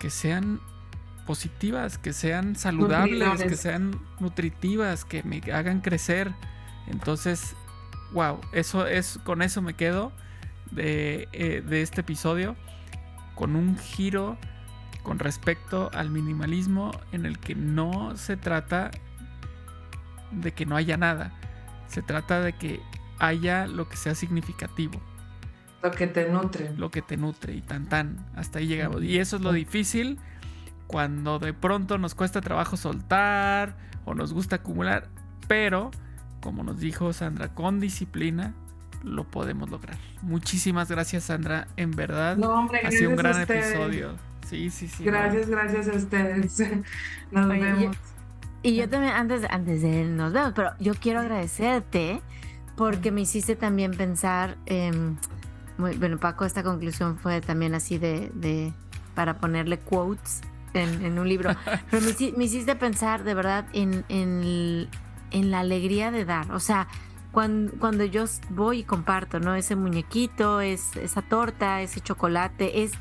[0.00, 0.60] que sean
[1.26, 6.32] positivas, que sean saludables, que sean nutritivas, que me hagan crecer.
[6.86, 7.56] Entonces,
[8.12, 10.12] wow, eso es, con eso me quedo
[10.70, 12.56] de, eh, de este episodio,
[13.34, 14.38] con un giro
[15.04, 18.90] con respecto al minimalismo en el que no se trata
[20.34, 21.32] de que no haya nada,
[21.88, 22.80] se trata de que
[23.18, 25.00] haya lo que sea significativo.
[25.82, 26.72] Lo que te nutre.
[26.76, 28.24] Lo que te nutre y tan tan.
[28.36, 29.02] Hasta ahí llegamos.
[29.02, 30.18] Y eso es lo difícil
[30.86, 35.08] cuando de pronto nos cuesta trabajo soltar o nos gusta acumular,
[35.48, 35.90] pero
[36.40, 38.54] como nos dijo Sandra, con disciplina
[39.02, 39.98] lo podemos lograr.
[40.22, 42.38] Muchísimas gracias Sandra, en verdad
[42.82, 44.14] ha sido un gran episodio.
[44.46, 45.04] Sí, sí, sí.
[45.04, 46.58] Gracias, gracias a ustedes.
[47.30, 47.96] Nos vemos.
[48.64, 52.22] Y yo también, antes, antes de nos vemos, pero yo quiero agradecerte
[52.76, 54.56] porque me hiciste también pensar,
[55.76, 58.72] muy, bueno, Paco, esta conclusión fue también así de, de
[59.14, 60.40] para ponerle quotes
[60.72, 61.50] en, un libro,
[61.90, 66.50] pero me, hiciste pensar de verdad en, en, la alegría de dar.
[66.50, 66.88] O sea,
[67.32, 69.54] cuando, cuando yo voy y comparto, ¿no?
[69.54, 72.92] Ese muñequito, es, esa torta, ese chocolate, es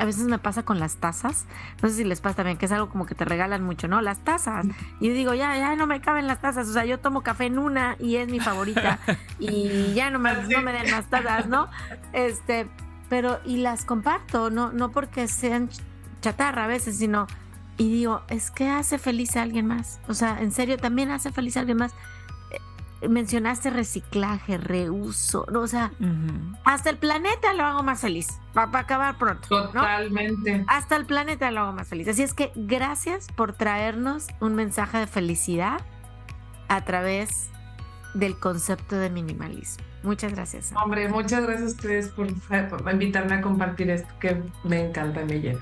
[0.00, 1.44] a veces me pasa con las tazas.
[1.82, 4.00] No sé si les pasa también, que es algo como que te regalan mucho, ¿no?
[4.00, 4.66] Las tazas.
[4.98, 6.68] Y yo digo, ya, ya no me caben las tazas.
[6.68, 8.98] O sea, yo tomo café en una y es mi favorita.
[9.38, 11.68] y ya no me, no me den más tazas, ¿no?
[12.14, 12.66] Este,
[13.10, 15.68] pero, y las comparto, no, no porque sean
[16.22, 17.26] chatarra a veces, sino,
[17.76, 20.00] y digo, es que hace feliz a alguien más.
[20.08, 21.92] O sea, en serio, también hace feliz a alguien más.
[23.08, 25.90] Mencionaste reciclaje, reuso, o sea,
[26.64, 29.48] hasta el planeta lo hago más feliz, para acabar pronto.
[29.48, 30.64] Totalmente.
[30.68, 32.08] Hasta el planeta lo hago más feliz.
[32.08, 35.80] Así es que gracias por traernos un mensaje de felicidad
[36.68, 37.50] a través
[38.14, 39.84] del concepto de minimalismo.
[40.02, 40.72] Muchas gracias.
[40.82, 42.28] Hombre, muchas gracias a ustedes por,
[42.68, 45.60] por invitarme a compartir esto que me encanta, me llena.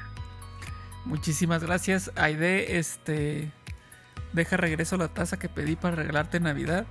[1.05, 2.78] Muchísimas gracias, Aide.
[2.78, 3.51] Este,
[4.32, 6.86] deja regreso la taza que pedí para regalarte en Navidad.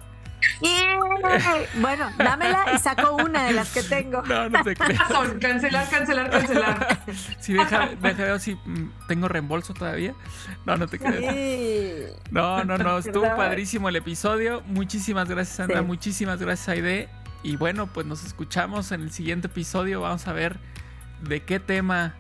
[1.75, 4.21] Bueno, dámela y saco una de las que tengo.
[4.23, 5.01] No, no te creas.
[5.41, 6.99] cancelar, cancelar, cancelar.
[7.39, 10.13] Sí, deja, deja ver si mm, tengo reembolso todavía.
[10.65, 12.13] No, no te creas.
[12.31, 12.97] No, no, no.
[12.97, 14.61] Estuvo padrísimo el episodio.
[14.67, 15.81] Muchísimas gracias, Sandra.
[15.81, 17.09] Muchísimas gracias, Aide.
[17.43, 20.01] Y bueno, pues nos escuchamos en el siguiente episodio.
[20.01, 20.57] Vamos a ver
[21.21, 22.15] de qué tema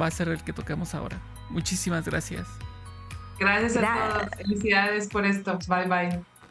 [0.00, 1.18] va a ser el que toquemos ahora.
[1.50, 2.46] Muchísimas gracias.
[3.38, 4.28] Gracias a todos.
[4.36, 5.58] Felicidades por esto.
[5.68, 6.31] Bye bye.